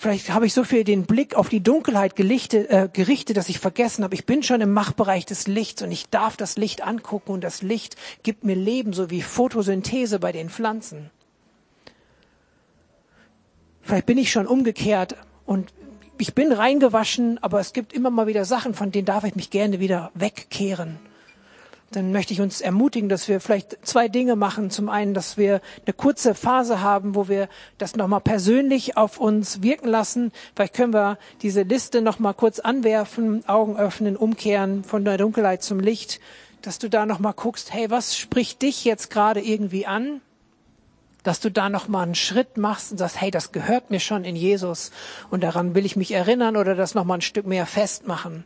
Vielleicht 0.01 0.31
habe 0.31 0.47
ich 0.47 0.55
so 0.55 0.63
viel 0.63 0.85
den 0.85 1.07
Blick 1.07 1.35
auf 1.35 1.49
die 1.49 1.61
Dunkelheit 1.61 2.15
gelichtet, 2.15 2.71
äh, 2.71 2.89
gerichtet, 2.93 3.37
dass 3.37 3.49
ich 3.49 3.59
vergessen 3.59 4.05
habe, 4.05 4.15
ich 4.15 4.27
bin 4.27 4.45
schon 4.45 4.61
im 4.61 4.73
Machtbereich 4.73 5.27
des 5.27 5.49
Lichts 5.49 5.83
und 5.83 5.91
ich 5.91 6.09
darf 6.09 6.37
das 6.37 6.57
Licht 6.57 6.85
angucken 6.87 7.33
und 7.33 7.43
das 7.43 7.63
Licht 7.63 7.97
gibt 8.23 8.45
mir 8.45 8.55
Leben, 8.55 8.93
so 8.93 9.11
wie 9.11 9.23
Photosynthese 9.23 10.21
bei 10.21 10.31
den 10.31 10.51
Pflanzen. 10.51 11.11
Vielleicht 13.83 14.07
bin 14.07 14.19
ich 14.19 14.31
schon 14.31 14.47
umgekehrt 14.47 15.17
und 15.47 15.75
ich 16.17 16.33
bin 16.33 16.53
reingewaschen, 16.53 17.43
aber 17.43 17.59
es 17.59 17.73
gibt 17.73 17.93
immer 17.93 18.11
mal 18.11 18.29
wieder 18.29 18.45
Sachen, 18.45 18.75
von 18.75 18.93
denen 18.93 19.07
darf 19.07 19.25
ich 19.25 19.35
mich 19.35 19.51
gerne 19.51 19.81
wieder 19.81 20.13
wegkehren 20.15 21.01
dann 21.91 22.13
möchte 22.13 22.35
ich 22.35 22.41
uns 22.41 22.61
ermutigen, 22.61 23.09
dass 23.09 23.29
wir 23.29 23.41
vielleicht 23.41 23.79
zwei 23.87 24.09
Dinge 24.09 24.37
machen. 24.37 24.71
Zum 24.71 24.91
einen, 24.91 25.15
dass 25.15 25.39
wir 25.39 25.63
eine 25.87 25.95
kurze 25.95 26.35
Phase 26.35 26.83
haben, 26.83 27.15
wo 27.15 27.29
wir 27.29 27.49
das 27.79 27.97
nochmal 27.97 28.21
persönlich 28.21 28.97
auf 28.99 29.19
uns 29.19 29.63
wirken 29.63 29.89
lassen. 29.89 30.33
Vielleicht 30.55 30.75
können 30.75 30.93
wir 30.93 31.19
diese 31.41 31.63
Liste 31.63 32.03
nochmal 32.03 32.35
kurz 32.35 32.59
anwerfen, 32.59 33.49
Augen 33.49 33.79
öffnen, 33.79 34.17
umkehren 34.17 34.85
von 34.85 35.05
der 35.05 35.17
Dunkelheit 35.17 35.63
zum 35.63 35.81
Licht, 35.81 36.21
dass 36.61 36.79
du 36.79 36.91
da 36.91 37.07
nochmal 37.07 37.33
guckst, 37.33 37.73
hey, 37.73 37.91
was 37.91 38.17
spricht 38.17 38.61
dich 38.61 38.85
jetzt 38.85 39.11
gerade 39.11 39.41
irgendwie 39.41 39.87
an? 39.87 40.21
Dass 41.23 41.41
du 41.41 41.51
da 41.51 41.71
nochmal 41.71 42.05
einen 42.05 42.15
Schritt 42.15 42.59
machst 42.59 42.93
und 42.93 42.99
sagst, 42.99 43.21
hey, 43.21 43.31
das 43.31 43.53
gehört 43.53 43.91
mir 43.91 44.01
schon 44.01 44.25
in 44.25 44.37
Jesus 44.37 44.91
und 45.31 45.43
daran 45.43 45.75
will 45.75 45.87
ich 45.87 45.97
mich 45.97 46.13
erinnern 46.13 46.57
oder 46.57 46.75
das 46.75 46.95
nochmal 46.95 47.19
ein 47.19 47.23
Stück 47.23 47.47
mehr 47.47 47.65
festmachen. 47.65 48.45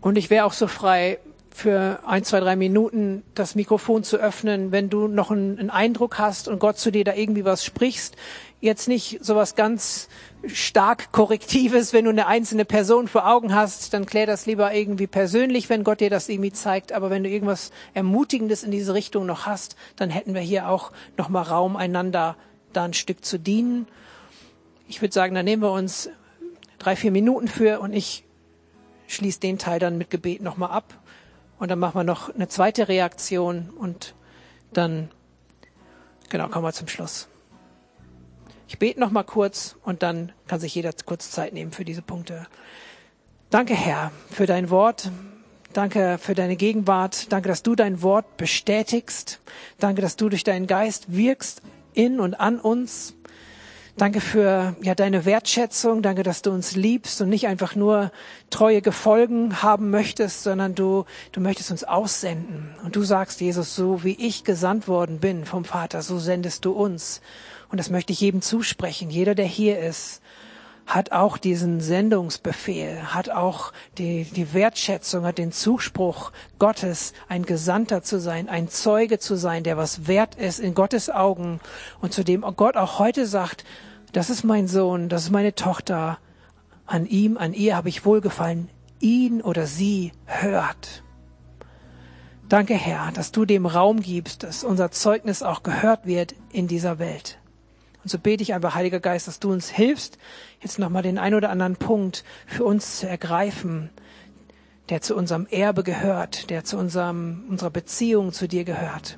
Und 0.00 0.16
ich 0.16 0.30
wäre 0.30 0.44
auch 0.44 0.52
so 0.52 0.66
frei, 0.66 1.18
für 1.58 1.98
ein, 2.06 2.22
zwei, 2.22 2.38
drei 2.38 2.54
Minuten 2.54 3.24
das 3.34 3.56
Mikrofon 3.56 4.04
zu 4.04 4.16
öffnen, 4.16 4.70
wenn 4.70 4.90
du 4.90 5.08
noch 5.08 5.32
einen, 5.32 5.58
einen, 5.58 5.70
Eindruck 5.70 6.18
hast 6.18 6.46
und 6.46 6.60
Gott 6.60 6.78
zu 6.78 6.92
dir 6.92 7.02
da 7.02 7.14
irgendwie 7.14 7.44
was 7.44 7.64
sprichst. 7.64 8.14
Jetzt 8.60 8.86
nicht 8.86 9.18
sowas 9.24 9.56
ganz 9.56 10.08
stark 10.46 11.10
Korrektives, 11.10 11.92
wenn 11.92 12.04
du 12.04 12.12
eine 12.12 12.28
einzelne 12.28 12.64
Person 12.64 13.08
vor 13.08 13.28
Augen 13.28 13.56
hast, 13.56 13.92
dann 13.92 14.06
klär 14.06 14.26
das 14.26 14.46
lieber 14.46 14.72
irgendwie 14.72 15.08
persönlich, 15.08 15.68
wenn 15.68 15.82
Gott 15.82 16.00
dir 16.00 16.10
das 16.10 16.28
irgendwie 16.28 16.52
zeigt. 16.52 16.92
Aber 16.92 17.10
wenn 17.10 17.24
du 17.24 17.28
irgendwas 17.28 17.72
Ermutigendes 17.92 18.62
in 18.62 18.70
diese 18.70 18.94
Richtung 18.94 19.26
noch 19.26 19.46
hast, 19.46 19.74
dann 19.96 20.10
hätten 20.10 20.34
wir 20.34 20.40
hier 20.40 20.68
auch 20.68 20.92
noch 21.16 21.28
mal 21.28 21.42
Raum, 21.42 21.74
einander 21.74 22.36
da 22.72 22.84
ein 22.84 22.94
Stück 22.94 23.24
zu 23.24 23.36
dienen. 23.36 23.88
Ich 24.86 25.02
würde 25.02 25.12
sagen, 25.12 25.34
da 25.34 25.42
nehmen 25.42 25.62
wir 25.62 25.72
uns 25.72 26.08
drei, 26.78 26.94
vier 26.94 27.10
Minuten 27.10 27.48
für 27.48 27.80
und 27.80 27.92
ich 27.92 28.27
schließt 29.08 29.42
den 29.42 29.58
Teil 29.58 29.80
dann 29.80 29.98
mit 29.98 30.10
Gebet 30.10 30.40
nochmal 30.40 30.70
ab 30.70 30.94
und 31.58 31.70
dann 31.70 31.80
machen 31.80 31.96
wir 31.96 32.04
noch 32.04 32.32
eine 32.32 32.48
zweite 32.48 32.88
Reaktion 32.88 33.70
und 33.70 34.14
dann 34.72 35.10
Genau, 36.30 36.48
kommen 36.48 36.64
wir 36.64 36.72
zum 36.72 36.88
Schluss. 36.88 37.26
Ich 38.66 38.78
bete 38.78 39.00
noch 39.00 39.10
mal 39.10 39.22
kurz 39.22 39.76
und 39.82 40.02
dann 40.02 40.32
kann 40.46 40.60
sich 40.60 40.74
jeder 40.74 40.92
kurz 41.06 41.30
Zeit 41.30 41.54
nehmen 41.54 41.72
für 41.72 41.86
diese 41.86 42.02
Punkte. 42.02 42.46
Danke, 43.48 43.74
Herr, 43.74 44.12
für 44.30 44.44
dein 44.44 44.68
Wort. 44.68 45.10
Danke 45.72 46.18
für 46.18 46.34
deine 46.34 46.56
Gegenwart. 46.56 47.32
Danke, 47.32 47.48
dass 47.48 47.62
du 47.62 47.74
dein 47.74 48.02
Wort 48.02 48.36
bestätigst. 48.36 49.40
Danke, 49.78 50.02
dass 50.02 50.16
du 50.16 50.28
durch 50.28 50.44
deinen 50.44 50.66
Geist 50.66 51.14
wirkst 51.16 51.62
in 51.94 52.20
und 52.20 52.34
an 52.34 52.60
uns. 52.60 53.14
Danke 53.98 54.20
für 54.20 54.76
ja 54.80 54.94
deine 54.94 55.24
Wertschätzung. 55.24 56.02
Danke, 56.02 56.22
dass 56.22 56.42
du 56.42 56.52
uns 56.52 56.76
liebst 56.76 57.20
und 57.20 57.30
nicht 57.30 57.48
einfach 57.48 57.74
nur 57.74 58.12
treue 58.48 58.80
Gefolgen 58.80 59.60
haben 59.60 59.90
möchtest, 59.90 60.44
sondern 60.44 60.76
du 60.76 61.04
du 61.32 61.40
möchtest 61.40 61.72
uns 61.72 61.82
aussenden. 61.82 62.76
Und 62.84 62.94
du 62.94 63.02
sagst 63.02 63.40
Jesus, 63.40 63.74
so 63.74 64.04
wie 64.04 64.12
ich 64.12 64.44
gesandt 64.44 64.86
worden 64.86 65.18
bin 65.18 65.44
vom 65.44 65.64
Vater, 65.64 66.02
so 66.02 66.20
sendest 66.20 66.64
du 66.64 66.70
uns. 66.70 67.20
Und 67.72 67.78
das 67.78 67.90
möchte 67.90 68.12
ich 68.12 68.20
jedem 68.20 68.40
zusprechen. 68.40 69.10
Jeder, 69.10 69.34
der 69.34 69.46
hier 69.46 69.80
ist, 69.80 70.22
hat 70.86 71.10
auch 71.10 71.36
diesen 71.36 71.80
Sendungsbefehl, 71.80 73.12
hat 73.12 73.30
auch 73.30 73.72
die, 73.98 74.24
die 74.24 74.54
Wertschätzung, 74.54 75.26
hat 75.26 75.38
den 75.38 75.50
Zuspruch 75.50 76.30
Gottes, 76.60 77.12
ein 77.28 77.44
Gesandter 77.44 78.02
zu 78.04 78.20
sein, 78.20 78.48
ein 78.48 78.68
Zeuge 78.68 79.18
zu 79.18 79.36
sein, 79.36 79.64
der 79.64 79.76
was 79.76 80.06
wert 80.06 80.36
ist 80.36 80.60
in 80.60 80.74
Gottes 80.74 81.10
Augen 81.10 81.60
und 82.00 82.14
zu 82.14 82.24
dem 82.24 82.40
Gott 82.56 82.76
auch 82.76 83.00
heute 83.00 83.26
sagt, 83.26 83.64
das 84.18 84.30
ist 84.30 84.42
mein 84.42 84.66
Sohn, 84.66 85.08
das 85.08 85.26
ist 85.26 85.30
meine 85.30 85.54
Tochter, 85.54 86.18
an 86.86 87.06
ihm, 87.06 87.36
an 87.36 87.52
ihr 87.52 87.76
habe 87.76 87.88
ich 87.88 88.04
wohlgefallen, 88.04 88.68
ihn 88.98 89.40
oder 89.40 89.68
sie 89.68 90.10
hört. 90.24 91.04
Danke, 92.48 92.74
Herr, 92.74 93.12
dass 93.12 93.30
du 93.30 93.44
dem 93.44 93.64
Raum 93.64 94.00
gibst, 94.00 94.42
dass 94.42 94.64
unser 94.64 94.90
Zeugnis 94.90 95.44
auch 95.44 95.62
gehört 95.62 96.04
wird 96.04 96.34
in 96.50 96.66
dieser 96.66 96.98
Welt. 96.98 97.38
Und 98.02 98.10
so 98.10 98.18
bete 98.18 98.42
ich 98.42 98.54
einfach, 98.54 98.74
Heiliger 98.74 98.98
Geist, 98.98 99.28
dass 99.28 99.38
du 99.38 99.52
uns 99.52 99.70
hilfst, 99.70 100.18
jetzt 100.60 100.80
nochmal 100.80 101.04
den 101.04 101.18
ein 101.18 101.34
oder 101.34 101.50
anderen 101.50 101.76
Punkt 101.76 102.24
für 102.44 102.64
uns 102.64 102.98
zu 102.98 103.08
ergreifen, 103.08 103.88
der 104.88 105.00
zu 105.00 105.14
unserem 105.14 105.46
Erbe 105.46 105.84
gehört, 105.84 106.50
der 106.50 106.64
zu 106.64 106.76
unserem, 106.76 107.44
unserer 107.48 107.70
Beziehung 107.70 108.32
zu 108.32 108.48
dir 108.48 108.64
gehört. 108.64 109.16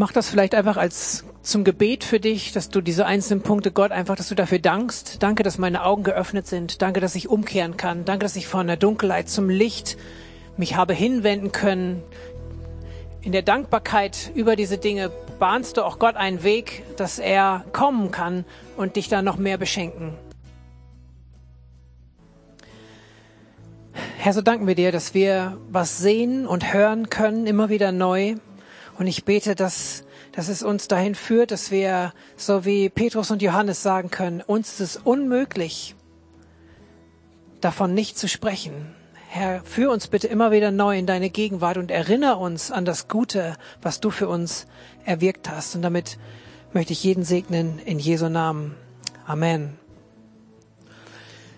Mach 0.00 0.12
das 0.12 0.30
vielleicht 0.30 0.54
einfach 0.54 0.78
als 0.78 1.26
zum 1.42 1.62
Gebet 1.62 2.04
für 2.04 2.20
dich, 2.20 2.52
dass 2.52 2.70
du 2.70 2.80
diese 2.80 3.04
einzelnen 3.04 3.42
Punkte, 3.42 3.70
Gott, 3.70 3.92
einfach, 3.92 4.16
dass 4.16 4.30
du 4.30 4.34
dafür 4.34 4.58
dankst. 4.58 5.22
Danke, 5.22 5.42
dass 5.42 5.58
meine 5.58 5.84
Augen 5.84 6.04
geöffnet 6.04 6.46
sind. 6.46 6.80
Danke, 6.80 7.00
dass 7.00 7.14
ich 7.14 7.28
umkehren 7.28 7.76
kann. 7.76 8.06
Danke, 8.06 8.24
dass 8.24 8.34
ich 8.34 8.46
von 8.46 8.66
der 8.66 8.78
Dunkelheit 8.78 9.28
zum 9.28 9.50
Licht 9.50 9.98
mich 10.56 10.74
habe 10.74 10.94
hinwenden 10.94 11.52
können. 11.52 12.02
In 13.20 13.32
der 13.32 13.42
Dankbarkeit 13.42 14.30
über 14.34 14.56
diese 14.56 14.78
Dinge 14.78 15.10
bahnst 15.38 15.76
du 15.76 15.84
auch 15.84 15.98
Gott 15.98 16.16
einen 16.16 16.42
Weg, 16.44 16.82
dass 16.96 17.18
er 17.18 17.66
kommen 17.74 18.10
kann 18.10 18.46
und 18.78 18.96
dich 18.96 19.08
dann 19.08 19.26
noch 19.26 19.36
mehr 19.36 19.58
beschenken. 19.58 20.14
Herr, 24.16 24.32
so 24.32 24.40
danken 24.40 24.66
wir 24.66 24.74
dir, 24.74 24.92
dass 24.92 25.12
wir 25.12 25.58
was 25.70 25.98
sehen 25.98 26.46
und 26.46 26.72
hören 26.72 27.10
können, 27.10 27.46
immer 27.46 27.68
wieder 27.68 27.92
neu. 27.92 28.36
Und 29.00 29.06
ich 29.06 29.24
bete, 29.24 29.54
dass, 29.54 30.04
dass 30.32 30.50
es 30.50 30.62
uns 30.62 30.86
dahin 30.86 31.14
führt, 31.14 31.52
dass 31.52 31.70
wir, 31.70 32.12
so 32.36 32.66
wie 32.66 32.90
Petrus 32.90 33.30
und 33.30 33.40
Johannes 33.40 33.82
sagen 33.82 34.10
können, 34.10 34.42
uns 34.42 34.74
ist 34.74 34.80
es 34.80 34.96
unmöglich, 34.98 35.96
davon 37.62 37.94
nicht 37.94 38.18
zu 38.18 38.28
sprechen. 38.28 38.94
Herr, 39.30 39.64
führ 39.64 39.90
uns 39.90 40.08
bitte 40.08 40.26
immer 40.26 40.50
wieder 40.50 40.70
neu 40.70 40.98
in 40.98 41.06
deine 41.06 41.30
Gegenwart 41.30 41.78
und 41.78 41.90
erinnere 41.90 42.36
uns 42.36 42.70
an 42.70 42.84
das 42.84 43.08
Gute, 43.08 43.56
was 43.80 44.00
du 44.00 44.10
für 44.10 44.28
uns 44.28 44.66
erwirkt 45.06 45.48
hast. 45.48 45.74
Und 45.74 45.80
damit 45.80 46.18
möchte 46.74 46.92
ich 46.92 47.02
jeden 47.02 47.24
segnen 47.24 47.78
in 47.78 47.98
Jesu 47.98 48.28
Namen. 48.28 48.74
Amen. 49.26 49.78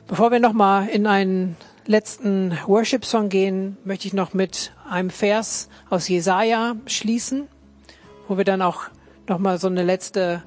Bevor 0.06 0.30
wir 0.30 0.38
nochmal 0.38 0.86
in 0.86 1.08
einen 1.08 1.56
letzten 1.86 2.56
Worship-Song 2.68 3.30
gehen, 3.30 3.78
möchte 3.84 4.06
ich 4.06 4.14
noch 4.14 4.32
mit 4.32 4.72
einem 4.92 5.10
Vers 5.10 5.68
aus 5.90 6.06
Jesaja 6.08 6.76
schließen, 6.86 7.48
wo 8.28 8.36
wir 8.36 8.44
dann 8.44 8.62
auch 8.62 8.84
nochmal 9.26 9.58
so 9.58 9.66
eine 9.66 9.82
letzte 9.82 10.42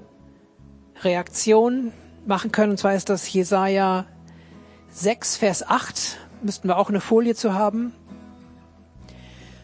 Reaktion 1.02 1.92
machen 2.26 2.52
können. 2.52 2.72
Und 2.72 2.78
zwar 2.78 2.94
ist 2.94 3.10
das 3.10 3.32
Jesaja 3.32 4.06
6, 4.92 5.38
Vers 5.38 5.68
8 5.68 6.18
müssten 6.42 6.68
wir 6.68 6.78
auch 6.78 6.90
eine 6.90 7.02
Folie 7.02 7.36
zu 7.36 7.54
haben. 7.54 7.92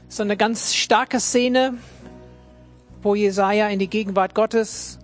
So 0.10 0.24
eine 0.24 0.36
ganz 0.36 0.74
starke 0.74 1.20
Szene, 1.20 1.76
wo 3.04 3.16
Jesaja 3.16 3.70
in 3.70 3.80
die 3.80 3.90
Gegenwart 3.90 4.36
Gottes 4.36 5.00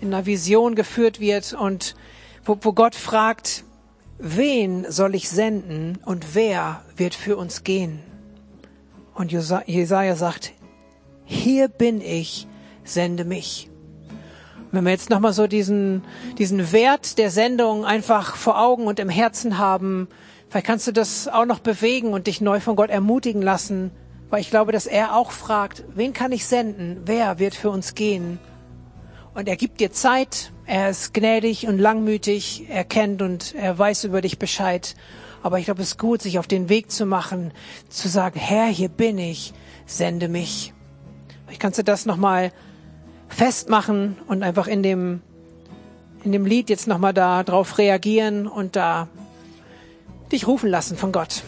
in 0.00 0.12
einer 0.12 0.26
Vision 0.26 0.74
geführt 0.74 1.20
wird 1.20 1.52
und 1.52 1.96
wo, 2.44 2.58
wo 2.62 2.72
Gott 2.72 2.94
fragt, 2.94 3.64
wen 4.18 4.90
soll 4.90 5.14
ich 5.14 5.28
senden 5.28 5.98
und 6.04 6.34
wer 6.34 6.82
wird 6.96 7.14
für 7.14 7.36
uns 7.36 7.62
gehen? 7.62 8.07
Und 9.18 9.32
Jesaja 9.32 10.16
sagt, 10.16 10.52
hier 11.24 11.68
bin 11.68 12.00
ich, 12.00 12.46
sende 12.84 13.24
mich. 13.24 13.68
Wenn 14.70 14.84
wir 14.84 14.90
jetzt 14.92 15.10
nochmal 15.10 15.32
so 15.32 15.46
diesen, 15.46 16.04
diesen 16.38 16.72
Wert 16.72 17.18
der 17.18 17.30
Sendung 17.30 17.84
einfach 17.84 18.36
vor 18.36 18.60
Augen 18.60 18.86
und 18.86 18.98
im 18.98 19.08
Herzen 19.08 19.58
haben, 19.58 20.08
Vielleicht 20.48 20.66
kannst 20.66 20.86
du 20.86 20.92
das 20.92 21.28
auch 21.28 21.44
noch 21.44 21.58
bewegen 21.58 22.14
und 22.14 22.26
dich 22.26 22.40
neu 22.40 22.58
von 22.60 22.74
Gott 22.74 22.88
ermutigen 22.88 23.42
lassen, 23.42 23.90
weil 24.30 24.40
ich 24.40 24.48
glaube, 24.48 24.72
dass 24.72 24.86
er 24.86 25.14
auch 25.14 25.30
fragt, 25.30 25.84
wen 25.94 26.14
kann 26.14 26.32
ich 26.32 26.46
senden? 26.46 27.02
Wer 27.04 27.38
wird 27.38 27.54
für 27.54 27.68
uns 27.68 27.94
gehen? 27.94 28.38
Und 29.34 29.46
er 29.46 29.56
gibt 29.56 29.80
dir 29.80 29.92
Zeit, 29.92 30.52
er 30.64 30.88
ist 30.88 31.12
gnädig 31.12 31.68
und 31.68 31.78
langmütig, 31.78 32.64
er 32.70 32.84
kennt 32.84 33.20
und 33.20 33.54
er 33.54 33.78
weiß 33.78 34.04
über 34.04 34.22
dich 34.22 34.38
Bescheid. 34.38 34.96
Aber 35.42 35.58
ich 35.58 35.66
glaube, 35.66 35.82
es 35.82 35.90
ist 35.90 35.98
gut, 35.98 36.22
sich 36.22 36.38
auf 36.38 36.46
den 36.46 36.68
Weg 36.68 36.90
zu 36.90 37.06
machen, 37.06 37.52
zu 37.88 38.08
sagen, 38.08 38.38
Herr, 38.38 38.66
hier 38.66 38.88
bin 38.88 39.18
ich, 39.18 39.52
sende 39.86 40.28
mich. 40.28 40.72
Ich 41.50 41.58
kannst 41.58 41.78
du 41.78 41.84
das 41.84 42.06
nochmal 42.06 42.52
festmachen 43.28 44.16
und 44.26 44.42
einfach 44.42 44.66
in 44.66 44.82
dem, 44.82 45.22
in 46.24 46.32
dem 46.32 46.44
Lied 46.44 46.70
jetzt 46.70 46.88
nochmal 46.88 47.14
da 47.14 47.42
drauf 47.44 47.78
reagieren 47.78 48.46
und 48.46 48.76
da 48.76 49.08
dich 50.32 50.46
rufen 50.46 50.68
lassen 50.68 50.96
von 50.96 51.12
Gott. 51.12 51.42